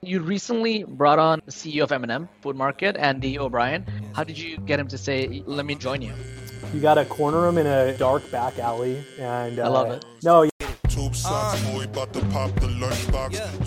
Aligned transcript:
You 0.00 0.20
recently 0.20 0.84
brought 0.84 1.18
on 1.18 1.42
the 1.44 1.50
CEO 1.50 1.82
of 1.82 1.90
M&M 1.90 2.28
Food 2.40 2.54
Market, 2.54 2.96
Andy 2.96 3.36
O'Brien. 3.36 3.84
How 4.14 4.22
did 4.22 4.38
you 4.38 4.56
get 4.58 4.78
him 4.78 4.86
to 4.88 4.98
say, 4.98 5.42
"Let 5.44 5.66
me 5.66 5.74
join 5.74 6.02
you"? 6.02 6.12
You 6.72 6.80
got 6.80 6.94
to 6.94 7.04
corner 7.04 7.48
him 7.48 7.58
in 7.58 7.66
a 7.66 7.96
dark 7.98 8.30
back 8.30 8.60
alley, 8.60 9.04
and 9.18 9.58
uh, 9.58 9.64
I 9.64 9.68
love 9.68 9.90
it. 9.90 10.04
No, 10.22 10.48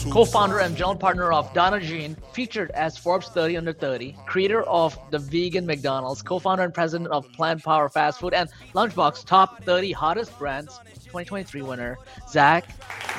Co-founder 0.09 0.59
and 0.59 0.75
general 0.75 0.95
partner 0.95 1.31
of 1.31 1.53
Donna 1.53 1.79
Jean, 1.79 2.17
featured 2.33 2.71
as 2.71 2.97
Forbes 2.97 3.27
30 3.27 3.57
under 3.57 3.73
30, 3.73 4.17
creator 4.25 4.63
of 4.63 4.97
the 5.11 5.19
vegan 5.19 5.65
McDonald's, 5.65 6.21
co-founder 6.21 6.63
and 6.63 6.73
president 6.73 7.09
of 7.11 7.25
Plant 7.33 7.63
Power 7.63 7.89
Fast 7.89 8.19
Food, 8.19 8.33
and 8.33 8.49
Lunchbox 8.73 9.25
Top 9.25 9.63
30 9.63 9.91
Hottest 9.91 10.37
Brands 10.37 10.79
2023 11.05 11.61
winner, 11.61 11.97
Zach 12.29 12.65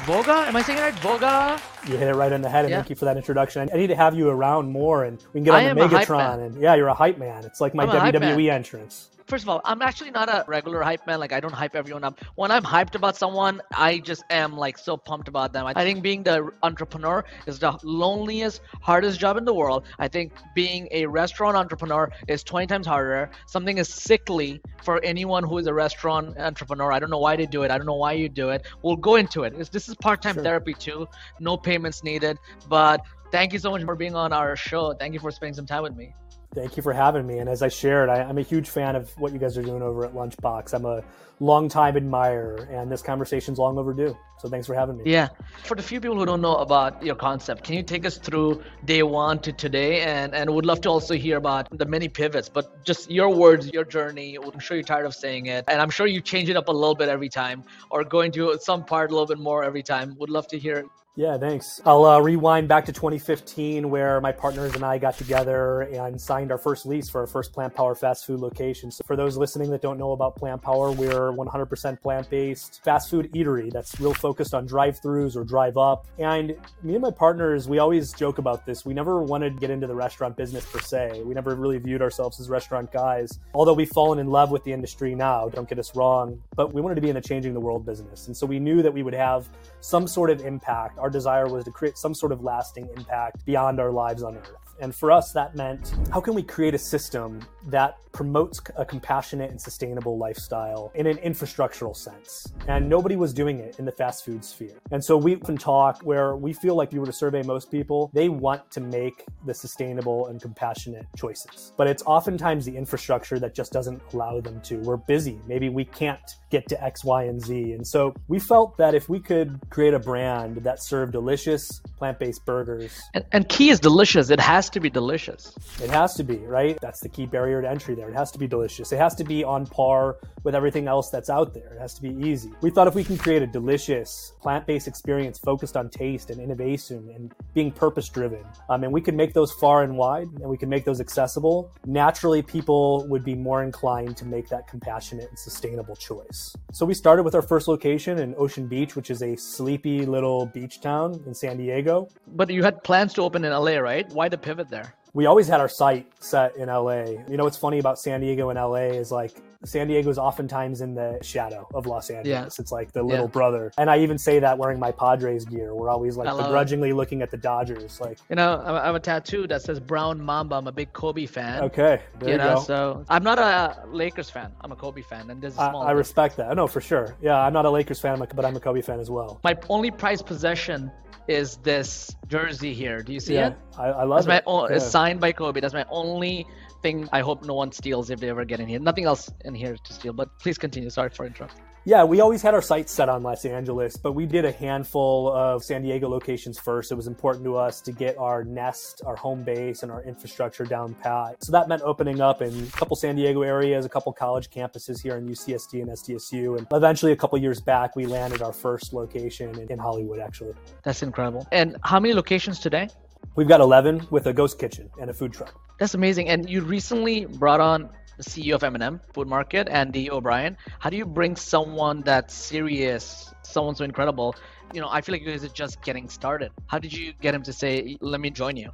Vouga. 0.07 0.33
Am 0.49 0.57
I 0.57 0.63
saying 0.63 0.79
it 0.79 0.83
right? 0.83 0.95
Vouga. 0.95 1.61
you 1.89 1.97
hit 1.97 2.09
it 2.09 2.15
right 2.15 2.33
on 2.33 2.43
the 2.43 2.49
head, 2.49 2.65
and 2.65 2.71
Yeah. 2.71 2.79
thank 2.79 2.91
you 2.91 2.97
for 2.97 3.05
that 3.05 3.17
introduction. 3.17 3.69
I 3.73 3.77
need 3.77 3.87
to 3.89 3.97
have 3.97 4.15
you 4.17 4.29
around 4.29 4.71
more, 4.71 5.05
and 5.05 5.19
we 5.33 5.39
can 5.41 5.45
get 5.45 5.55
on 5.55 5.63
am 5.63 5.77
the 5.77 5.85
a 5.85 5.89
hype 5.89 6.09
man. 6.09 6.39
Megatron. 6.41 6.47
And 6.47 6.61
yeah, 6.61 6.75
you're 6.75 6.89
a 6.89 6.95
hype 6.95 7.19
man. 7.19 7.45
It's 7.45 7.61
like 7.61 7.75
my 7.75 7.85
I'm 7.85 8.13
WWE 8.13 8.51
entrance. 8.51 9.09
First 9.33 9.45
of 9.45 9.49
all, 9.49 9.63
I'm 9.65 9.81
actually 9.81 10.11
not 10.11 10.29
a 10.29 10.45
regular 10.47 10.83
hype 10.83 11.07
man. 11.07 11.19
Like 11.19 11.33
I 11.33 11.41
don't 11.41 11.55
hype 11.55 11.75
everyone 11.75 12.05
up. 12.05 12.21
When 12.35 12.51
I'm 12.51 12.63
hyped 12.63 12.95
about 12.97 13.17
someone, 13.17 13.63
I 13.75 13.97
just 13.97 14.25
am 14.29 14.59
like 14.59 14.77
so 14.77 14.95
pumped 14.95 15.27
about 15.27 15.55
them. 15.55 15.65
I 15.65 15.73
think 15.73 16.03
being 16.03 16.23
the 16.23 16.51
entrepreneur 16.63 17.25
is 17.47 17.59
the 17.59 17.79
loneliest, 17.83 18.61
hardest 18.83 19.19
job 19.19 19.39
in 19.39 19.47
the 19.47 19.55
world. 19.55 19.87
I 19.99 20.07
think 20.09 20.35
being 20.55 20.87
a 20.91 21.07
restaurant 21.07 21.57
entrepreneur 21.57 22.11
is 22.29 22.45
20 22.45 22.67
times 22.67 22.87
harder. 22.87 23.31
Something 23.47 23.79
is 23.79 23.89
sickly 23.89 24.61
for 24.83 25.03
anyone 25.03 25.45
who 25.45 25.57
is 25.57 25.67
a 25.67 25.73
restaurant 25.73 26.37
entrepreneur. 26.37 26.93
I 26.93 26.99
don't 26.99 27.09
know 27.09 27.19
why 27.19 27.35
they 27.37 27.47
do 27.47 27.63
it. 27.63 27.71
I 27.71 27.79
don't 27.79 27.87
know 27.87 27.95
why 27.95 28.13
you 28.13 28.29
do 28.29 28.51
it. 28.51 28.67
We'll 28.83 28.97
go 28.97 29.17
into 29.17 29.45
it. 29.45 29.55
It's- 29.55 29.71
This 29.71 29.89
is 29.89 29.95
part-time 29.95 30.35
Sure. 30.35 30.45
therapy 30.45 30.75
too. 30.75 31.09
No 31.41 31.57
payments 31.57 32.05
needed. 32.05 32.37
But 32.69 33.01
thank 33.31 33.55
you 33.55 33.59
so 33.59 33.71
much 33.71 33.83
for 33.85 33.97
being 33.97 34.15
on 34.15 34.35
our 34.35 34.57
show. 34.57 34.93
Thank 34.93 35.15
you 35.15 35.21
for 35.21 35.31
spending 35.31 35.55
some 35.55 35.65
time 35.65 35.85
with 35.85 35.97
me. 35.97 36.13
Thank 36.55 36.77
you 36.77 36.83
for 36.83 36.93
having 36.93 37.27
me. 37.27 37.39
And 37.39 37.49
as 37.49 37.63
I 37.63 37.69
shared, 37.69 38.11
I, 38.11 38.23
I'm 38.23 38.37
a 38.37 38.43
huge 38.43 38.69
fan 38.69 38.95
of 38.95 39.11
what 39.19 39.33
you 39.33 39.39
guys 39.39 39.57
are 39.57 39.63
doing 39.63 39.81
over 39.81 40.05
at 40.05 40.13
Lunchbox. 40.13 40.75
I'm 40.75 40.85
a 40.85 41.03
longtime 41.41 41.97
admirer, 41.97 42.69
and 42.71 42.93
this 42.93 43.01
conversation's 43.01 43.59
long 43.59 43.79
overdue. 43.79 44.17
So 44.39 44.49
thanks 44.49 44.67
for 44.67 44.75
having 44.75 44.99
me. 44.99 45.05
Yeah. 45.07 45.29
For 45.65 45.75
the 45.77 45.83
few 45.83 46.01
people 46.01 46.19
who 46.19 46.27
don't 46.27 46.43
know 46.43 46.57
about 46.57 47.03
your 47.03 47.15
concept, 47.15 47.65
can 47.65 47.77
you 47.77 47.83
take 47.83 48.05
us 48.05 48.19
through 48.19 48.63
day 48.85 49.03
one 49.03 49.39
to 49.41 49.53
today? 49.53 50.03
And 50.03 50.35
and 50.35 50.51
would 50.51 50.67
love 50.67 50.83
to 50.83 50.91
also 50.91 51.15
hear 51.15 51.39
about 51.39 51.69
the 51.79 51.87
many 51.87 52.09
pivots, 52.09 52.51
but 52.51 52.85
just 52.85 53.11
your 53.11 53.31
words, 53.35 53.73
your 53.73 53.85
journey. 53.85 54.37
I'm 54.37 54.59
sure 54.59 54.77
you're 54.77 54.85
tired 54.85 55.07
of 55.07 55.15
saying 55.15 55.47
it, 55.47 55.65
and 55.69 55.81
I'm 55.81 55.91
sure 55.91 56.07
you 56.07 56.21
change 56.21 56.51
it 56.51 56.57
up 56.57 56.69
a 56.69 56.73
little 56.73 56.95
bit 56.95 57.09
every 57.09 57.31
time, 57.31 57.65
or 57.91 58.05
going 58.05 58.31
to 58.33 58.59
some 58.61 58.85
part 58.85 59.11
a 59.11 59.15
little 59.15 59.27
bit 59.27 59.39
more 59.39 59.65
every 59.65 59.83
time. 59.83 60.17
Would 60.19 60.31
love 60.31 60.49
to 60.49 60.59
hear. 60.59 60.85
Yeah, 61.15 61.37
thanks. 61.37 61.79
I'll 61.85 62.07
uh, 62.07 62.21
rewind 62.21 62.69
back 62.69 62.87
to 62.87 62.93
2015, 62.93 63.91
where 63.91 64.19
my 64.23 64.33
partners 64.33 64.75
and 64.75 64.83
I 64.83 64.97
got 64.97 65.19
together 65.19 65.83
and 65.83 66.19
signed 66.19 66.51
our 66.51 66.57
first 66.57 66.87
lease 66.87 67.11
for 67.11 67.21
our 67.21 67.27
first 67.27 67.53
Plant 67.53 67.75
Power 67.75 67.95
fast 67.95 68.25
food 68.25 68.41
location. 68.41 68.91
So, 68.91 69.05
for 69.07 69.15
those 69.15 69.37
listening 69.37 69.71
that 69.73 69.83
don't 69.83 69.99
know 69.99 70.13
about 70.13 70.37
Plant 70.37 70.63
Power, 70.63 70.91
we're 70.91 71.31
100% 71.33 72.01
plant 72.01 72.31
based 72.31 72.81
fast 72.83 73.11
food 73.11 73.31
eatery 73.35 73.71
that's 73.71 74.01
real 74.01 74.15
focused 74.15 74.55
on 74.55 74.65
drive 74.65 75.03
throughs 75.03 75.37
or 75.37 75.45
drive 75.45 75.77
up. 75.77 76.07
And 76.19 76.57
me 76.83 76.95
and 76.95 77.03
my 77.03 77.11
partners, 77.11 77.69
we 77.69 77.79
always 77.79 78.15
joke 78.15 78.39
about 78.39 78.65
this. 78.65 78.87
We 78.87 78.95
never 78.95 79.23
wanted 79.23 79.57
to 79.57 79.61
get 79.61 79.69
into 79.69 79.87
the 79.87 79.95
restaurant 79.95 80.35
business 80.35 80.65
per 80.65 80.81
se. 80.81 81.25
We 81.27 81.35
never 81.35 81.55
really 81.55 81.77
viewed 81.77 82.01
ourselves 82.01 82.41
as 82.41 82.49
restaurant 82.49 82.91
guys, 82.91 83.39
although 83.53 83.75
we've 83.75 83.91
fallen 83.91 84.19
in 84.19 84.29
love 84.29 84.51
with 84.51 84.65
the 84.65 84.73
industry 84.73 85.15
now, 85.15 85.51
don't 85.51 85.69
get 85.69 85.79
us 85.79 85.95
wrong. 85.95 86.43
But 86.57 86.73
we 86.73 86.81
wanted 86.81 86.95
to 86.95 87.03
be 87.03 87.11
in 87.11 87.17
the 87.17 87.21
changing 87.21 87.53
the 87.53 87.61
world 87.61 87.85
business. 87.85 88.29
And 88.29 88.35
so 88.35 88.47
we 88.47 88.59
knew 88.59 88.81
that 88.81 88.95
we 88.95 89.03
would 89.03 89.13
have 89.13 89.47
some 89.81 90.09
sort 90.09 90.31
of 90.31 90.41
impact. 90.41 91.01
Our 91.03 91.11
desire 91.11 91.49
was 91.49 91.65
to 91.65 91.73
create 91.73 91.99
some 91.99 92.15
sort 92.15 92.31
of 92.31 92.45
lasting 92.45 92.89
impact 92.97 93.45
beyond 93.45 93.81
our 93.81 93.91
lives 93.91 94.23
on 94.23 94.37
earth. 94.37 94.72
And 94.83 94.93
for 94.93 95.13
us, 95.13 95.31
that 95.33 95.55
meant 95.55 95.95
how 96.13 96.21
can 96.21 96.35
we 96.35 96.43
create 96.43 96.75
a 96.75 96.79
system 96.79 97.41
that 97.69 97.99
promotes 98.11 98.61
a 98.77 98.85
compassionate 98.85 99.49
and 99.49 99.59
sustainable 99.59 100.19
lifestyle 100.19 100.91
in 100.97 101.07
an 101.07 101.19
infrastructural 101.19 101.97
sense? 101.97 102.53
And 102.67 102.89
nobody 102.89 103.15
was 103.15 103.33
doing 103.33 103.61
it 103.61 103.79
in 103.79 103.85
the 103.85 103.93
fast 103.93 104.25
food 104.25 104.45
sphere. 104.45 104.81
And 104.91 105.03
so 105.03 105.17
we 105.17 105.37
often 105.37 105.57
talk 105.57 106.03
where 106.03 106.35
we 106.35 106.53
feel 106.53 106.75
like 106.75 106.89
if 106.89 106.95
you 106.95 107.01
were 107.01 107.07
to 107.07 107.13
survey 107.13 107.43
most 107.43 107.71
people, 107.71 108.11
they 108.13 108.29
want 108.29 108.69
to 108.73 108.81
make 108.81 109.25
the 109.47 109.55
sustainable 109.55 110.27
and 110.27 110.43
compassionate 110.43 111.07
choices. 111.17 111.73
But 111.77 111.87
it's 111.87 112.03
oftentimes 112.05 112.65
the 112.65 112.77
infrastructure 112.77 113.39
that 113.39 113.55
just 113.55 113.73
doesn't 113.73 114.03
allow 114.13 114.41
them 114.41 114.61
to. 114.63 114.79
We're 114.79 114.97
busy. 114.97 115.41
Maybe 115.47 115.69
we 115.69 115.85
can't 115.85 116.21
get 116.51 116.69
to 116.71 116.85
X, 116.85 117.05
Y, 117.05 117.23
and 117.23 117.41
Z. 117.41 117.73
And 117.73 117.87
so 117.87 118.15
we 118.27 118.41
felt 118.41 118.77
that 118.79 118.97
if 118.97 119.09
we 119.09 119.21
could 119.21 119.61
create 119.71 119.95
a 119.95 120.01
brand 120.01 120.57
that 120.65 120.83
served 120.83 121.13
delicious 121.13 121.81
plant 121.97 122.19
based 122.19 122.45
burgers, 122.45 123.01
And, 123.15 123.25
and 123.31 123.49
key 123.49 123.71
is 123.71 123.79
delicious. 123.79 124.29
It 124.29 124.41
has 124.41 124.72
to 124.73 124.81
be 124.81 124.91
delicious. 124.91 125.55
it 125.83 125.91
has 125.91 126.15
to 126.15 126.25
be, 126.25 126.37
right? 126.39 126.79
That's 126.81 127.01
the 127.01 127.09
key 127.09 127.27
barrier 127.27 127.63
to 127.63 127.69
entry 127.69 127.95
there. 127.95 128.09
It 128.09 128.15
has 128.15 128.31
to 128.33 128.39
be 128.39 128.47
delicious. 128.47 128.93
It 128.93 128.99
has 128.99 129.15
to 129.17 129.25
be 129.25 129.45
on 129.45 129.67
par 129.67 130.17
with 130.45 130.55
everything 130.55 130.89
else 130.89 131.11
that's 131.11 131.31
out 131.31 131.55
there. 131.55 131.75
It 131.75 131.81
has 131.81 131.95
to 131.95 132.03
be 132.03 132.11
easy. 132.29 132.51
We 132.61 132.71
thought 132.71 132.89
if 132.89 132.95
we 132.95 133.05
can 133.05 133.17
create 133.17 133.43
a 133.43 133.47
delicious 133.47 134.33
plant 134.41 134.67
based 134.67 134.89
experience 134.89 135.39
focused 135.39 135.77
on 135.77 135.89
taste 135.89 136.31
and 136.31 136.41
innovation 136.41 137.11
and 137.15 137.33
being 137.55 137.71
purpose 137.71 138.09
driven, 138.09 138.45
um, 138.69 138.85
and 138.85 138.93
we 138.93 139.01
could 139.01 139.15
make 139.15 139.35
those 139.35 139.53
far 139.53 139.83
and 139.83 139.97
wide 139.97 140.29
and 140.41 140.49
we 140.49 140.57
can 140.57 140.69
make 140.69 140.85
those 140.85 141.01
accessible, 141.01 141.73
naturally 141.87 142.43
people 142.43 143.07
would 143.09 143.25
be 143.25 143.35
more 143.35 143.63
inclined 143.63 144.17
to 144.17 144.25
make 144.25 144.49
that 144.49 144.67
compassionate 144.67 145.29
and 145.29 145.39
sustainable 145.39 145.97
choice. 145.97 146.57
So 146.73 146.85
we 146.87 146.95
started 146.95 147.23
with 147.23 147.35
our 147.35 147.43
first 147.43 147.69
location 147.69 148.19
in 148.19 148.35
Ocean 148.37 148.67
Beach, 148.67 148.97
which 148.97 149.11
is 149.11 149.23
a 149.23 149.37
sleepy 149.37 150.05
little 150.07 150.47
beach 150.47 150.81
town 150.81 151.23
in 151.27 151.35
San 151.35 151.57
Diego. 151.57 152.09
But 152.35 152.51
you 152.51 152.63
had 152.63 152.83
plans 152.83 153.13
to 153.15 153.23
open 153.23 153.45
in 153.45 153.53
LA, 153.53 153.77
right? 153.79 154.09
Why 154.11 154.29
the 154.29 154.39
pivot 154.39 154.62
there? 154.71 154.95
we 155.15 155.27
always 155.27 155.47
had 155.47 155.61
our 155.61 155.69
site 155.69 156.07
set 156.21 156.57
in 156.57 156.69
LA. 156.71 157.03
You 157.29 157.37
know 157.37 157.45
what's 157.45 157.59
funny 157.59 157.79
about 157.79 157.99
San 157.99 158.23
Diego 158.23 158.49
and 158.49 158.59
LA 158.59 158.97
is 158.97 159.13
like 159.13 159.33
San 159.63 159.87
Diego 159.87 160.09
is 160.09 160.17
oftentimes 160.17 160.81
in 160.81 160.95
the 160.95 161.19
shadow 161.21 161.69
of 161.75 161.85
Los 161.85 162.09
Angeles. 162.09 162.27
Yeah. 162.57 162.63
It's 162.63 162.73
like 162.73 162.93
the 162.93 163.03
little 163.03 163.27
Yeah. 163.27 163.31
brother. 163.31 163.71
And 163.77 163.91
I 163.91 163.99
even 163.99 164.17
say 164.17 164.39
that 164.39 164.57
wearing 164.57 164.81
my 164.81 164.91
Padres 164.91 165.45
gear. 165.45 165.75
We're 165.75 165.91
always 165.91 166.17
like 166.17 166.29
I 166.29 166.33
love 166.33 166.41
it. 166.41 166.45
begrudgingly 166.45 166.95
looking 166.95 167.21
at 167.21 167.31
the 167.31 167.37
Dodgers. 167.37 168.01
Like, 168.01 168.19
You 168.31 168.37
know, 168.37 168.63
I 168.65 168.83
I 168.83 168.87
have 168.87 168.95
a 168.95 169.01
tattoo 169.01 169.47
that 169.49 169.61
says 169.61 169.79
Brown 169.81 170.19
Mamba. 170.19 170.57
I'm 170.57 170.67
a 170.67 170.73
big 170.73 170.95
Kobe 170.95 171.27
fan. 171.27 171.63
okay, 171.65 172.01
there 172.19 172.29
you 172.31 172.33
you, 172.37 172.39
know, 172.39 172.55
go. 172.55 172.61
so 172.63 173.05
I'm 173.11 173.23
not 173.23 173.39
a 173.39 173.85
Lakers 173.93 174.31
fan. 174.31 174.51
I'm 174.63 174.73
a 174.73 174.77
Kobe 174.77 175.03
fan, 175.03 175.29
and 175.29 175.43
this 175.43 175.53
is 175.53 175.59
I, 175.59 175.69
small. 175.69 175.83
I 175.83 175.91
respect 175.93 176.39
that. 176.39 176.57
No, 176.57 176.67
for 176.67 176.81
sure. 176.81 177.17
Yeah, 177.21 177.39
I'm 177.39 177.53
not 177.53 177.67
a 177.67 177.71
Lakers 177.71 178.01
fan, 178.01 178.19
but 178.19 178.45
I'm 178.47 178.57
a 178.57 178.61
Kobe 178.61 178.81
fan 178.81 178.99
as 178.99 179.11
well. 179.11 179.41
My 179.45 179.55
only 179.69 179.91
prized 179.91 180.25
possession 180.25 180.91
is 181.29 181.57
this 181.59 182.15
jersey 182.29 182.75
here. 182.75 183.03
Do 183.03 183.13
you 183.13 183.21
see 183.21 183.35
yeah, 183.35 183.49
it? 183.49 183.57
I, 183.79 183.87
I 183.89 184.05
love 184.05 184.19
That's 184.19 184.27
my 184.27 184.37
it. 184.39 184.45
own. 184.47 184.71
Yeah. 184.71 184.77
It's 184.77 184.87
signed 184.87 185.21
by 185.21 185.33
Kobe. 185.33 185.61
That's 185.61 185.75
my 185.75 185.87
only 185.91 186.47
thing. 186.83 187.09
I 187.13 187.21
hope 187.21 187.45
no 187.45 187.55
one 187.55 187.73
steals 187.73 188.11
if 188.11 188.21
they 188.21 188.29
ever 188.29 188.45
get 188.45 188.61
in 188.61 188.69
here. 188.69 188.81
Nothing 188.81 189.05
else 189.05 189.31
in 189.45 189.55
here 189.55 189.77
to 189.77 189.93
steal. 189.93 190.13
But 190.13 190.39
please 190.39 190.59
continue. 190.59 190.91
Sorry 190.91 191.11
for 191.11 191.27
interrupting. 191.27 191.63
Yeah, 191.85 192.05
we 192.05 192.21
always 192.21 192.43
had 192.43 192.55
our 192.55 192.63
sights 192.63 192.93
set 192.93 193.09
on 193.09 193.25
Los 193.25 193.45
Angeles, 193.45 193.97
but 193.97 194.13
we 194.13 194.25
did 194.25 194.45
a 194.45 194.53
handful 194.53 195.33
of 195.33 195.65
San 195.65 195.83
Diego 195.83 196.09
locations 196.09 196.57
first. 196.57 196.93
It 196.93 196.95
was 196.95 197.09
important 197.09 197.45
to 197.45 197.57
us 197.57 197.81
to 197.81 197.91
get 197.91 198.17
our 198.19 198.45
nest, 198.45 199.03
our 199.05 199.17
home 199.17 199.43
base, 199.43 199.83
and 199.83 199.91
our 199.91 200.01
infrastructure 200.05 200.65
down 200.65 200.95
pat. 201.03 201.43
So 201.43 201.51
that 201.51 201.67
meant 201.67 201.83
opening 201.83 202.21
up 202.21 202.41
in 202.41 202.57
a 202.57 202.67
couple 202.71 202.95
San 202.95 203.17
Diego 203.17 203.43
areas, 203.43 203.85
a 203.85 203.89
couple 203.89 204.13
college 204.13 204.49
campuses 204.49 205.03
here 205.03 205.17
in 205.17 205.29
UCSD 205.29 205.83
and 205.83 205.91
SDSU. 205.91 206.57
And 206.57 206.69
eventually, 206.71 207.11
a 207.11 207.17
couple 207.17 207.37
years 207.41 207.61
back, 207.61 207.97
we 207.97 208.07
landed 208.07 208.43
our 208.43 208.53
first 208.53 208.93
location 208.93 209.59
in, 209.59 209.73
in 209.73 209.79
Hollywood, 209.81 210.21
actually. 210.21 210.55
That's 210.85 211.03
incredible. 211.03 211.49
And 211.51 211.77
how 211.83 211.99
many 211.99 212.15
locations 212.15 212.61
today? 212.61 212.91
We've 213.35 213.49
got 213.49 213.61
11 213.61 214.09
with 214.11 214.27
a 214.27 214.33
ghost 214.33 214.59
kitchen 214.59 214.91
and 215.01 215.11
a 215.11 215.15
food 215.15 215.33
truck. 215.33 215.55
That's 215.79 215.95
amazing. 215.95 216.29
And 216.29 216.49
you 216.49 216.61
recently 216.63 217.25
brought 217.25 217.61
on 217.61 217.89
the 218.17 218.23
CEO 218.23 218.55
of 218.55 218.63
M&M 218.63 219.01
Food 219.15 219.27
Market, 219.27 219.69
Andy 219.69 220.11
O'Brien. 220.11 220.57
How 220.79 220.91
do 220.91 220.97
you 220.97 221.07
bring 221.07 221.35
someone 221.35 222.03
that's 222.03 222.35
serious, 222.35 223.33
someone 223.43 223.75
so 223.75 223.85
incredible? 223.85 224.35
You 224.75 224.81
know, 224.81 224.89
I 224.91 225.01
feel 225.01 225.15
like 225.15 225.23
you 225.23 225.31
guys 225.31 225.45
are 225.45 225.49
just 225.49 225.83
getting 225.83 226.09
started. 226.09 226.51
How 226.67 226.79
did 226.79 226.93
you 226.93 227.13
get 227.21 227.35
him 227.35 227.43
to 227.43 227.53
say, 227.53 227.97
"Let 228.01 228.21
me 228.21 228.31
join 228.31 228.57
you"? 228.57 228.71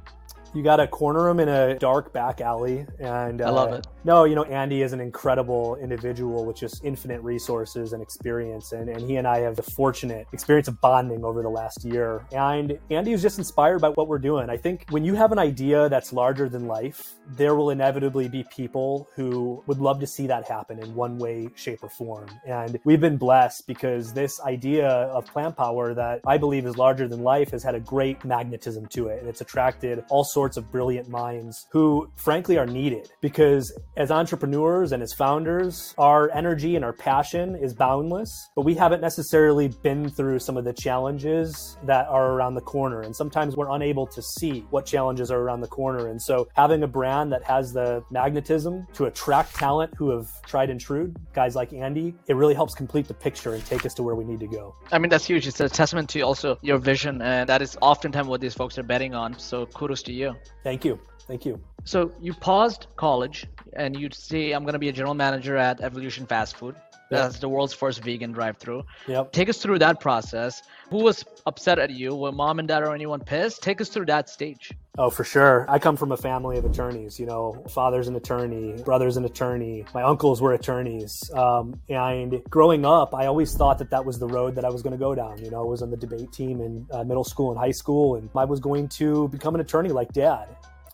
You 0.53 0.63
got 0.63 0.77
to 0.77 0.87
corner 0.87 1.29
him 1.29 1.39
in 1.39 1.47
a 1.47 1.77
dark 1.77 2.11
back 2.11 2.41
alley. 2.41 2.85
And 2.99 3.41
I 3.41 3.49
love 3.49 3.71
uh, 3.71 3.75
it. 3.75 3.87
No, 4.03 4.23
you 4.23 4.35
know, 4.35 4.43
Andy 4.43 4.81
is 4.81 4.93
an 4.93 4.99
incredible 4.99 5.75
individual 5.75 6.45
with 6.45 6.57
just 6.57 6.83
infinite 6.83 7.21
resources 7.21 7.93
and 7.93 8.01
experience. 8.01 8.71
And, 8.71 8.89
and 8.89 9.01
he 9.01 9.17
and 9.17 9.27
I 9.27 9.39
have 9.39 9.55
the 9.55 9.63
fortunate 9.63 10.27
experience 10.31 10.67
of 10.67 10.79
bonding 10.81 11.23
over 11.23 11.41
the 11.41 11.49
last 11.49 11.83
year. 11.83 12.25
And 12.31 12.79
Andy 12.89 13.11
is 13.11 13.21
just 13.21 13.37
inspired 13.37 13.79
by 13.79 13.89
what 13.89 14.07
we're 14.07 14.19
doing. 14.19 14.49
I 14.49 14.57
think 14.57 14.85
when 14.89 15.03
you 15.03 15.15
have 15.15 15.31
an 15.31 15.39
idea 15.39 15.89
that's 15.89 16.13
larger 16.13 16.49
than 16.49 16.67
life, 16.67 17.13
there 17.27 17.55
will 17.55 17.69
inevitably 17.69 18.27
be 18.27 18.43
people 18.49 19.07
who 19.15 19.63
would 19.67 19.79
love 19.79 19.99
to 19.99 20.07
see 20.07 20.27
that 20.27 20.47
happen 20.47 20.79
in 20.79 20.95
one 20.95 21.17
way, 21.17 21.49
shape, 21.55 21.83
or 21.83 21.89
form. 21.89 22.27
And 22.47 22.79
we've 22.83 23.01
been 23.01 23.17
blessed 23.17 23.67
because 23.67 24.13
this 24.13 24.41
idea 24.41 24.87
of 24.87 25.25
plant 25.25 25.55
power 25.55 25.93
that 25.93 26.21
I 26.25 26.37
believe 26.37 26.65
is 26.65 26.77
larger 26.77 27.07
than 27.07 27.21
life 27.21 27.51
has 27.51 27.63
had 27.63 27.75
a 27.75 27.79
great 27.79 28.25
magnetism 28.25 28.87
to 28.87 29.07
it. 29.09 29.19
And 29.19 29.29
it's 29.29 29.41
attracted 29.41 30.03
all 30.09 30.23
sorts 30.39 30.55
of 30.55 30.71
brilliant 30.71 31.09
minds 31.09 31.67
who, 31.69 32.09
frankly, 32.15 32.57
are 32.57 32.65
needed 32.65 33.11
because 33.19 33.77
as 33.97 34.09
entrepreneurs 34.09 34.93
and 34.93 35.03
as 35.03 35.11
founders, 35.11 35.93
our 35.97 36.31
energy 36.31 36.77
and 36.77 36.85
our 36.85 36.93
passion 36.93 37.55
is 37.55 37.73
boundless, 37.73 38.31
but 38.55 38.61
we 38.61 38.73
haven't 38.73 39.01
necessarily 39.01 39.67
been 39.83 40.09
through 40.09 40.39
some 40.39 40.55
of 40.55 40.63
the 40.63 40.71
challenges 40.71 41.75
that 41.83 42.07
are 42.07 42.31
around 42.31 42.53
the 42.55 42.61
corner. 42.61 43.01
And 43.01 43.13
sometimes 43.13 43.57
we're 43.57 43.69
unable 43.71 44.07
to 44.07 44.21
see 44.21 44.65
what 44.69 44.85
challenges 44.85 45.29
are 45.29 45.41
around 45.41 45.59
the 45.59 45.67
corner. 45.67 46.07
And 46.07 46.21
so 46.21 46.47
having 46.53 46.83
a 46.83 46.87
brand 46.87 47.33
that 47.33 47.43
has 47.43 47.73
the 47.73 48.01
magnetism 48.09 48.87
to 48.93 49.07
attract 49.07 49.55
talent 49.55 49.93
who 49.97 50.09
have 50.11 50.27
tried 50.43 50.69
and 50.69 50.79
true, 50.79 51.13
guys 51.33 51.53
like 51.53 51.73
Andy, 51.73 52.15
it 52.27 52.37
really 52.37 52.53
helps 52.53 52.73
complete 52.73 53.09
the 53.09 53.13
picture 53.13 53.55
and 53.55 53.65
take 53.65 53.85
us 53.85 53.93
to 53.95 54.03
where 54.03 54.15
we 54.15 54.23
need 54.23 54.39
to 54.39 54.47
go. 54.47 54.73
I 54.93 54.99
mean, 54.99 55.09
that's 55.09 55.25
huge. 55.25 55.47
It's 55.47 55.59
a 55.59 55.67
testament 55.67 56.07
to 56.11 56.21
also 56.21 56.57
your 56.61 56.77
vision, 56.77 57.21
and 57.21 57.49
that 57.49 57.61
is 57.61 57.77
oftentimes 57.81 58.29
what 58.29 58.39
these 58.39 58.53
folks 58.53 58.77
are 58.77 58.83
betting 58.83 59.13
on. 59.13 59.37
So 59.37 59.65
kudos 59.65 60.01
to 60.03 60.13
you. 60.13 60.28
Thank 60.63 60.85
you. 60.85 60.99
Thank 61.27 61.45
you. 61.45 61.61
So 61.83 62.11
you 62.19 62.33
paused 62.33 62.87
college 62.95 63.45
and 63.73 63.95
you'd 63.95 64.13
say, 64.13 64.51
I'm 64.51 64.63
going 64.63 64.73
to 64.73 64.79
be 64.79 64.89
a 64.89 64.91
general 64.91 65.13
manager 65.13 65.55
at 65.55 65.81
Evolution 65.81 66.25
Fast 66.25 66.57
Food. 66.57 66.75
Yep. 67.11 67.21
That's 67.21 67.39
the 67.39 67.49
world's 67.49 67.73
first 67.73 68.03
vegan 68.03 68.31
drive-through. 68.31 68.83
Yep. 69.07 69.31
Take 69.31 69.49
us 69.49 69.57
through 69.57 69.79
that 69.79 69.99
process. 69.99 70.61
Who 70.91 70.97
was 71.03 71.25
upset 71.45 71.79
at 71.79 71.89
you? 71.89 72.15
Were 72.15 72.31
mom 72.31 72.59
and 72.59 72.67
dad 72.67 72.83
or 72.83 72.93
anyone 72.93 73.19
pissed? 73.19 73.63
Take 73.63 73.81
us 73.81 73.89
through 73.89 74.05
that 74.07 74.29
stage. 74.29 74.71
Oh, 75.01 75.09
for 75.09 75.23
sure. 75.23 75.65
I 75.69 75.79
come 75.79 75.95
from 75.95 76.11
a 76.11 76.17
family 76.17 76.57
of 76.57 76.65
attorneys. 76.65 77.21
You 77.21 77.25
know, 77.25 77.63
father's 77.69 78.09
an 78.09 78.17
attorney, 78.17 78.73
brother's 78.83 79.15
an 79.15 79.23
attorney, 79.23 79.85
my 79.93 80.03
uncles 80.03 80.41
were 80.41 80.51
attorneys. 80.51 81.31
Um, 81.33 81.79
and 81.87 82.43
growing 82.49 82.85
up, 82.85 83.15
I 83.15 83.27
always 83.27 83.55
thought 83.55 83.77
that 83.77 83.91
that 83.91 84.03
was 84.03 84.19
the 84.19 84.27
road 84.27 84.55
that 84.55 84.65
I 84.65 84.69
was 84.69 84.81
going 84.81 84.91
to 84.91 84.99
go 84.99 85.15
down. 85.15 85.41
You 85.41 85.51
know, 85.51 85.61
I 85.61 85.65
was 85.65 85.81
on 85.81 85.89
the 85.89 85.95
debate 85.95 86.33
team 86.33 86.59
in 86.59 86.85
uh, 86.91 87.05
middle 87.05 87.23
school 87.23 87.49
and 87.49 87.57
high 87.57 87.71
school, 87.71 88.15
and 88.15 88.29
I 88.35 88.43
was 88.43 88.59
going 88.59 88.89
to 88.89 89.29
become 89.29 89.55
an 89.55 89.61
attorney 89.61 89.87
like 89.87 90.11
dad. 90.11 90.49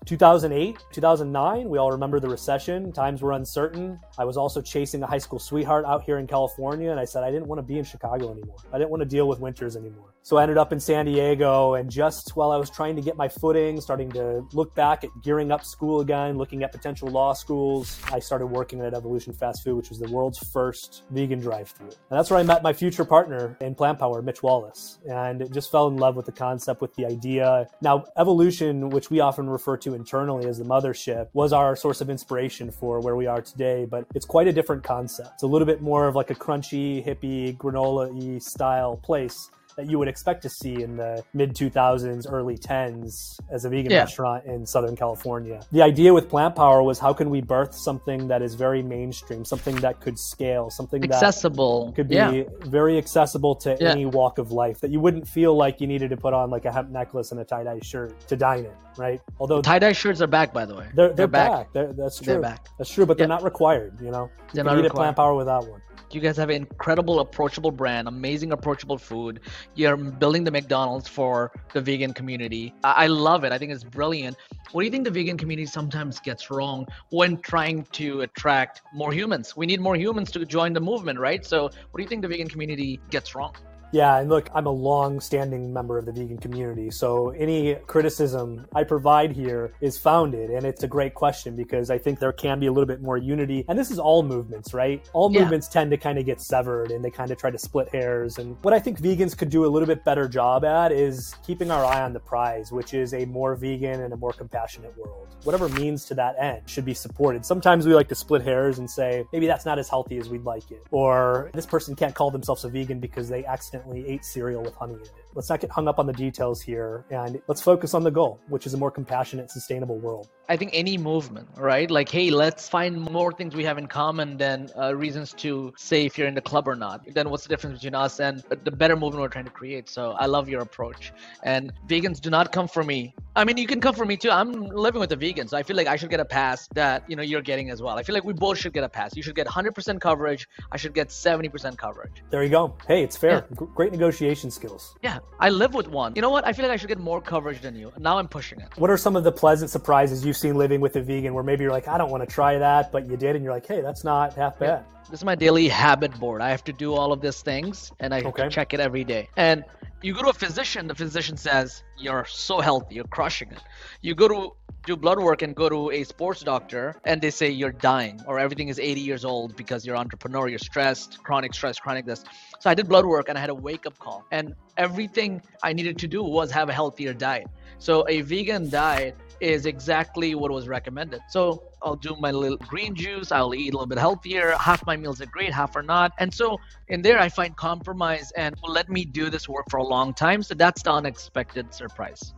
2008, 0.06 0.78
2009, 0.92 1.68
we 1.68 1.80
all 1.80 1.92
remember 1.92 2.20
the 2.20 2.30
recession. 2.30 2.92
Times 2.92 3.24
were 3.24 3.32
uncertain. 3.32 4.00
I 4.20 4.26
was 4.26 4.38
also 4.38 4.62
chasing 4.62 5.02
a 5.02 5.08
high 5.08 5.18
school 5.18 5.40
sweetheart 5.40 5.84
out 5.84 6.04
here 6.04 6.20
in 6.20 6.28
California, 6.28 6.92
and 6.92 7.00
I 7.00 7.06
said 7.06 7.24
I 7.24 7.32
didn't 7.32 7.48
want 7.48 7.58
to 7.58 7.64
be 7.64 7.80
in 7.80 7.84
Chicago 7.84 8.32
anymore. 8.32 8.58
I 8.72 8.78
didn't 8.78 8.92
want 8.92 9.02
to 9.02 9.10
deal 9.10 9.28
with 9.28 9.40
winters 9.40 9.76
anymore. 9.76 10.15
So 10.26 10.38
I 10.38 10.42
ended 10.42 10.58
up 10.58 10.74
in 10.74 10.80
San 10.80 11.06
Diego, 11.06 11.76
and 11.76 11.88
just 11.88 12.36
while 12.36 12.52
I 12.52 12.58
was 12.58 12.72
trying 12.72 12.96
to 12.96 13.02
get 13.04 13.16
my 13.16 13.28
footing, 13.28 13.80
starting 13.80 14.10
to 14.14 14.44
look 14.54 14.74
back 14.74 15.04
at 15.04 15.12
gearing 15.22 15.52
up 15.52 15.64
school 15.64 16.00
again, 16.00 16.36
looking 16.36 16.64
at 16.64 16.72
potential 16.72 17.10
law 17.10 17.34
schools, 17.34 18.02
I 18.12 18.18
started 18.18 18.48
working 18.48 18.82
at 18.82 18.96
Evolution 18.96 19.34
Fast 19.34 19.64
Food, 19.64 19.76
which 19.76 19.90
was 19.90 20.00
the 20.00 20.10
world's 20.10 20.40
first 20.52 21.04
vegan 21.12 21.42
drive-through. 21.42 21.90
And 21.90 22.18
that's 22.18 22.32
where 22.32 22.40
I 22.40 22.42
met 22.44 22.64
my 22.64 22.74
future 22.74 23.06
partner 23.06 23.56
in 23.62 23.76
Plant 23.76 24.00
Power, 24.00 24.24
Mitch 24.24 24.42
Wallace, 24.42 24.98
and 25.08 25.48
just 25.54 25.70
fell 25.72 25.90
in 25.90 25.98
love 25.98 26.16
with 26.16 26.26
the 26.26 26.32
concept, 26.32 26.82
with 26.82 26.96
the 26.96 27.06
idea. 27.06 27.68
Now, 27.84 28.06
Evolution, 28.18 28.90
which 28.90 29.12
we 29.12 29.20
often 29.20 29.48
refer 29.48 29.78
to 29.78 29.94
internally 29.94 30.48
as 30.48 30.58
the 30.58 30.66
mothership, 30.66 31.28
was 31.34 31.54
our 31.54 31.76
source 31.76 32.02
of 32.02 32.10
inspiration 32.10 32.72
for 32.72 33.00
where 33.00 33.16
we 33.16 33.28
are 33.28 33.44
today, 33.44 33.86
but 33.86 34.08
it's 34.16 34.26
quite 34.26 34.48
a 34.48 34.54
different 34.54 34.84
concept. 34.84 35.30
It's 35.36 35.44
a 35.44 35.48
little 35.48 35.68
bit 35.68 35.84
more 35.84 36.08
of 36.08 36.16
like 36.16 36.32
a 36.32 36.36
crunchy, 36.36 37.06
hippie, 37.06 37.56
granola-y 37.58 38.40
style 38.40 38.98
place 38.98 39.52
that 39.78 39.90
you 39.90 40.00
would 40.00 40.08
expect 40.08 40.42
to 40.44 40.50
see 40.50 40.82
in 40.84 40.96
the 40.98 41.24
mid 41.34 41.54
2000s, 41.56 42.26
early 42.32 42.58
10s 42.58 43.38
as 43.52 43.66
a 43.66 43.70
vegan 43.70 43.92
Yeah. 43.92 44.00
restaurant 44.00 44.46
in 44.46 44.66
Southern 44.66 44.96
California. 44.96 45.60
The 45.72 45.82
idea 45.82 46.14
with 46.14 46.30
Plant 46.30 46.56
Power 46.56 46.82
was 46.82 46.98
how 47.00 47.14
can 47.14 47.30
we 47.30 47.42
birth 47.42 47.74
something 47.76 48.28
that 48.28 48.42
is 48.42 48.56
very 48.56 48.82
mainstream, 48.82 49.44
something 49.46 49.76
that 49.78 50.00
could 50.00 50.18
scale, 50.18 50.70
something 50.70 51.02
that 51.02 51.12
Accessible. 51.12 51.92
could 51.96 52.08
be 52.08 52.16
yeah. 52.16 52.44
very 52.62 52.98
accessible 52.98 53.56
to 53.56 53.78
Yeah. 53.80 53.92
any 53.92 54.06
walk 54.06 54.38
of 54.38 54.52
life 54.52 54.80
that 54.82 54.92
you 54.92 55.00
wouldn't 55.00 55.28
feel 55.28 55.56
like 55.56 55.82
you 55.82 55.88
needed 55.88 56.10
to 56.12 56.18
put 56.18 56.34
on 56.34 56.50
like 56.50 56.66
a 56.66 56.72
hemp 56.72 56.90
necklace 56.90 57.32
and 57.32 57.40
a 57.42 57.46
tie-dye 57.46 57.80
shirt 57.84 58.14
to 58.28 58.36
dine 58.36 58.60
in, 58.66 58.72
right? 58.98 59.22
Although 59.40 59.62
Tie-dye 59.62 59.94
shirts 59.94 60.22
are 60.22 60.28
back, 60.28 60.54
by 60.54 60.66
the 60.66 60.76
way. 60.76 60.88
they're, 60.94 61.14
they're, 61.14 61.28
back. 61.28 61.72
They're, 61.74 61.94
that's 61.94 62.18
true. 62.18 62.26
They're 62.26 62.42
back. 62.42 62.68
That's 62.78 62.90
true, 62.90 63.06
but 63.06 63.18
they're 63.18 63.26
Yeah. 63.26 63.36
not 63.36 63.44
required, 63.44 63.98
you 64.02 64.12
know? 64.12 64.30
They're 64.54 64.62
you 64.62 64.64
not 64.64 64.72
can 64.72 64.80
eat 64.80 64.84
required. 64.84 64.86
at 64.86 64.96
Plant 64.96 65.16
Power 65.18 65.36
without 65.36 65.68
one. 65.68 65.82
You 66.12 66.22
guys 66.22 66.38
have 66.38 66.50
an 66.50 66.56
incredible, 66.56 67.20
approachable 67.20 67.72
brand, 67.72 68.08
amazing, 68.08 68.54
approachable 68.54 68.98
food. 68.98 69.42
You're 69.74 69.98
building 69.98 70.46
the 70.46 70.52
McDonald's 70.52 71.10
for 71.10 71.52
the 71.74 71.82
vegan 71.82 72.14
community. 72.14 72.74
I, 72.86 72.92
I 73.04 73.08
love 73.08 73.44
it. 73.44 73.52
I 73.52 73.58
think 73.58 73.74
it's 73.74 73.84
brilliant. 73.84 74.38
What 74.72 74.82
do 74.82 74.86
you 74.86 74.92
think 74.92 75.04
the 75.04 75.12
vegan 75.12 75.36
community 75.38 75.66
sometimes 75.66 76.20
gets 76.20 76.50
wrong 76.50 76.88
when 77.10 77.38
trying 77.38 77.84
to 77.94 78.22
attract 78.22 78.82
more 78.94 79.12
humans? 79.12 79.58
We 79.58 79.66
need 79.66 79.82
more 79.82 79.96
humans 79.98 80.32
to 80.32 80.46
join 80.46 80.72
the 80.74 80.80
movement, 80.80 81.20
right? 81.20 81.46
So, 81.46 81.64
what 81.64 81.98
do 81.98 82.04
you 82.04 82.08
think 82.08 82.22
the 82.22 82.28
vegan 82.30 82.48
community 82.50 83.00
gets 83.10 83.36
wrong? 83.36 83.54
Yeah, 83.96 84.18
and 84.18 84.28
look, 84.28 84.50
I'm 84.54 84.66
a 84.66 84.72
long-standing 84.72 85.72
member 85.72 85.98
of 85.98 86.06
the 86.06 86.12
vegan 86.12 86.38
community, 86.38 86.92
so 86.92 87.30
any 87.30 87.76
criticism 87.88 88.66
I 88.76 88.84
provide 88.84 89.32
here 89.32 89.72
is 89.80 89.98
founded, 89.98 90.50
and 90.50 90.66
it's 90.66 90.84
a 90.84 90.88
great 90.88 91.14
question 91.14 91.56
because 91.56 91.90
I 91.90 91.98
think 91.98 92.20
there 92.20 92.34
can 92.34 92.60
be 92.60 92.66
a 92.66 92.74
little 92.74 92.88
bit 92.88 93.02
more 93.02 93.18
unity. 93.18 93.64
And 93.70 93.80
this 93.80 93.92
is 93.92 93.98
all 93.98 94.22
movements, 94.22 94.74
right? 94.74 95.10
All 95.14 95.32
Yeah. 95.32 95.44
movements 95.44 95.70
tend 95.70 95.92
to 95.92 95.98
kind 95.98 96.20
of 96.20 96.26
get 96.26 96.42
severed, 96.42 96.92
and 96.92 97.06
they 97.06 97.10
kind 97.10 97.32
of 97.32 97.38
try 97.38 97.52
to 97.52 97.58
split 97.58 97.88
hairs. 97.88 98.38
And 98.38 98.58
what 98.64 98.74
I 98.74 98.80
think 98.80 99.00
vegans 99.00 99.38
could 99.38 99.50
do 99.50 99.64
a 99.66 99.72
little 99.72 99.88
bit 99.88 100.04
better 100.04 100.28
job 100.28 100.66
at 100.66 100.92
is 100.92 101.34
keeping 101.48 101.72
our 101.72 101.86
eye 101.86 102.02
on 102.02 102.12
the 102.12 102.20
prize, 102.20 102.74
which 102.74 102.94
is 102.94 103.14
a 103.14 103.24
more 103.24 103.56
vegan 103.56 104.02
and 104.02 104.12
a 104.14 104.18
more 104.18 104.34
compassionate 104.34 104.94
world. 104.98 105.30
Whatever 105.46 105.70
means 105.70 106.04
to 106.08 106.16
that 106.16 106.36
end 106.38 106.64
should 106.66 106.84
be 106.84 106.94
supported. 106.94 107.46
Sometimes 107.46 107.88
we 107.88 107.96
like 107.96 108.10
to 108.10 108.16
split 108.16 108.42
hairs 108.42 108.78
and 108.78 108.92
say 108.92 109.24
maybe 109.32 109.48
that's 109.48 109.66
not 109.66 109.80
as 109.80 109.88
healthy 109.88 110.18
as 110.18 110.28
we'd 110.28 110.44
like 110.44 110.70
it, 110.70 110.84
or 110.92 111.50
this 111.54 111.66
person 111.66 111.96
can't 111.96 112.14
call 112.14 112.30
themselves 112.30 112.66
a 112.66 112.68
vegan 112.68 113.00
because 113.00 113.30
they 113.30 113.46
accidentally 113.46 113.85
ate 113.94 114.26
cereal 114.26 114.64
with 114.64 114.76
honey 114.76 114.94
in 114.94 115.02
it. 115.02 115.12
Let's 115.34 115.50
not 115.50 115.60
get 115.60 115.70
hung 115.70 115.88
up 115.88 116.00
on 116.00 116.06
the 116.06 116.14
details 116.14 116.62
here 116.62 117.06
and 117.10 117.42
let's 117.48 117.62
focus 117.62 117.94
on 117.94 118.04
the 118.04 118.12
goal, 118.12 118.40
which 118.48 118.66
is 118.66 118.74
a 118.74 118.78
more 118.78 118.92
compassionate, 118.92 119.52
sustainable 119.52 119.98
world. 119.98 120.30
I 120.48 120.58
think 120.58 120.72
any 120.74 120.98
movement, 120.98 121.50
right? 121.58 121.90
Like, 121.90 122.10
hey, 122.10 122.30
let's 122.30 122.70
find 122.70 123.00
more 123.00 123.32
things 123.32 123.56
we 123.56 123.64
have 123.66 123.78
in 123.78 123.88
common 123.88 124.38
than 124.38 124.70
uh, 124.78 124.96
reasons 124.96 125.34
to 125.34 125.74
say 125.78 126.06
if 126.06 126.18
you're 126.18 126.28
in 126.28 126.36
the 126.36 126.42
club 126.42 126.68
or 126.68 126.76
not. 126.76 127.02
Then 127.14 127.30
what's 127.30 127.44
the 127.44 127.50
difference 127.50 127.80
between 127.80 127.96
us 127.96 128.20
and 128.20 128.44
the 128.64 128.72
better 128.72 128.96
movement 128.96 129.22
we're 129.22 129.30
trying 129.30 129.46
to 129.46 129.52
create? 129.52 129.90
So 129.90 130.12
I 130.12 130.28
love 130.28 130.48
your 130.48 130.62
approach. 130.62 131.12
And 131.44 131.74
vegans 131.88 132.22
do 132.22 132.30
not 132.30 132.52
come 132.52 132.68
for 132.68 132.84
me. 132.84 133.16
I 133.38 133.44
mean, 133.44 133.58
you 133.58 133.68
can 133.68 133.82
come 133.82 133.94
for 133.94 134.06
me 134.06 134.16
too. 134.16 134.32
I'm 134.32 134.54
living 134.68 135.02
with 135.02 135.12
a 135.12 135.16
vegan, 135.18 135.48
so 135.50 135.58
I 135.58 135.64
feel 135.64 135.76
like 135.76 135.88
I 135.88 135.98
should 135.98 136.10
get 136.10 136.22
a 136.22 136.26
pass 136.26 136.70
that 136.74 137.04
you 137.10 137.18
know 137.18 137.22
you're 137.24 137.42
getting 137.42 137.70
as 137.70 137.82
well. 137.82 137.98
I 137.98 138.04
feel 138.04 138.14
like 138.14 138.24
we 138.24 138.32
both 138.32 138.58
should 138.58 138.72
get 138.72 138.86
a 138.86 138.90
pass. 138.90 139.14
You 139.16 139.22
should 139.24 139.36
get 139.36 139.46
100% 139.46 140.00
coverage. 140.00 140.48
I 140.72 140.78
should 140.78 140.94
get 140.94 141.10
70% 141.10 141.78
coverage. 141.78 142.24
There 142.30 142.44
you 142.44 142.50
go. 142.50 142.76
Hey, 142.88 143.04
it's 143.04 143.18
fair. 143.18 143.46
G- 143.60 143.66
Great 143.76 143.92
negotiation 143.92 144.50
skills. 144.52 144.96
Yeah, 145.04 145.20
I 145.40 145.50
live 145.50 145.74
with 145.74 145.88
one. 145.90 146.14
You 146.16 146.22
know 146.22 146.30
what? 146.30 146.48
I 146.48 146.54
feel 146.54 146.64
like 146.66 146.74
I 146.74 146.78
should 146.78 146.88
get 146.88 147.00
more 147.00 147.20
coverage 147.22 147.60
than 147.60 147.76
you. 147.76 147.92
Now 148.00 148.18
I'm 148.18 148.30
pushing 148.30 148.62
it. 148.62 148.70
What 148.78 148.90
are 148.90 148.98
some 148.98 149.18
of 149.18 149.26
the 149.26 149.32
pleasant 149.34 149.70
surprises 149.70 150.26
you've 150.26 150.38
seen 150.38 150.56
living 150.56 150.80
with 150.80 150.96
a 150.96 151.02
vegan 151.02 151.34
where 151.34 151.44
maybe 151.44 151.64
you're 151.64 151.74
like, 151.74 151.90
I 151.90 151.98
don't 151.98 152.12
want 152.12 152.28
to 152.28 152.34
try 152.34 152.58
that, 152.58 152.92
but 152.94 153.06
you 153.10 153.18
did, 153.18 153.36
and 153.36 153.44
you're 153.44 153.54
like, 153.54 153.66
hey, 153.68 153.82
that's 153.82 154.06
not 154.06 154.34
half 154.36 154.58
bad? 154.60 154.86
This 155.12 155.20
is 155.20 155.26
my 155.26 155.36
daily 155.36 155.68
habit 155.68 156.18
board. 156.20 156.42
I 156.42 156.50
have 156.50 156.64
to 156.64 156.74
do 156.74 156.94
all 156.94 157.12
of 157.12 157.22
these 157.22 157.42
things 157.44 157.92
and 158.00 158.12
I 158.12 158.22
Okay. 158.22 158.50
check 158.50 158.74
it 158.74 158.80
every 158.80 159.04
day. 159.04 159.30
And 159.38 159.64
you 160.06 160.14
go 160.14 160.22
to 160.22 160.30
a 160.30 160.34
physician, 160.34 160.86
the 160.86 160.94
physician 160.94 161.36
says, 161.36 161.84
You're 161.98 162.26
so 162.26 162.60
healthy, 162.60 162.94
you're 162.94 163.06
crushing 163.06 163.52
it. 163.52 163.58
You 164.02 164.14
go 164.14 164.28
to 164.28 164.52
do 164.86 164.96
blood 164.96 165.20
work 165.20 165.42
and 165.42 165.56
go 165.56 165.68
to 165.68 165.90
a 165.90 166.04
sports 166.04 166.42
doctor 166.44 166.96
and 167.06 167.20
they 167.20 167.32
say 167.32 167.50
you're 167.50 167.72
dying 167.72 168.22
or 168.28 168.38
everything 168.38 168.68
is 168.68 168.78
80 168.78 169.02
years 169.02 169.26
old 169.26 169.56
because 169.56 169.84
you're 169.84 169.98
entrepreneur, 169.98 170.48
you're 170.48 170.60
stressed, 170.60 171.24
chronic 171.24 171.56
stress, 171.56 171.80
chronic 171.80 172.06
this. 172.06 172.24
So 172.60 172.70
I 172.70 172.76
did 172.76 172.88
blood 172.88 173.08
work 173.08 173.30
and 173.30 173.36
I 173.36 173.42
had 173.42 173.50
a 173.50 173.56
wake 173.56 173.88
up 173.88 173.98
call. 173.98 174.24
And 174.30 174.54
everything 174.78 175.42
I 175.64 175.74
needed 175.74 175.98
to 175.98 176.08
do 176.08 176.22
was 176.22 176.52
have 176.52 176.70
a 176.70 176.74
healthier 176.74 177.14
diet. 177.14 177.48
So 177.80 178.06
a 178.08 178.22
vegan 178.22 178.70
diet 178.70 179.18
is 179.40 179.66
exactly 179.66 180.36
what 180.36 180.52
was 180.52 180.68
recommended. 180.68 181.22
So 181.30 181.64
I'll 181.82 181.96
do 181.96 182.16
my 182.20 182.32
little 182.32 182.58
green 182.58 182.96
juice, 182.96 183.32
I'll 183.32 183.54
eat 183.54 183.74
a 183.74 183.78
little 183.78 183.86
bit 183.88 183.98
healthier. 183.98 184.56
Half 184.60 184.86
my 184.86 184.96
meals 184.98 185.22
are 185.22 185.26
great, 185.28 185.54
half 185.54 185.76
are 185.76 185.84
not. 185.84 186.14
And 186.20 186.34
so 186.34 186.60
in 186.88 187.02
there 187.02 187.20
I 187.20 187.30
find 187.30 187.56
compromise 187.56 188.32
and 188.32 188.56
will 188.64 188.72
let 188.72 188.90
me 188.90 189.06
do 189.06 189.30
this 189.30 189.48
work 189.50 189.66
for 189.70 189.78
a 189.78 189.84
long 189.84 190.14
time. 190.14 190.42
So 190.44 190.54
that's 190.56 190.82
the 190.84 190.92
unexpected 190.92 191.74
surprise. 191.74 192.34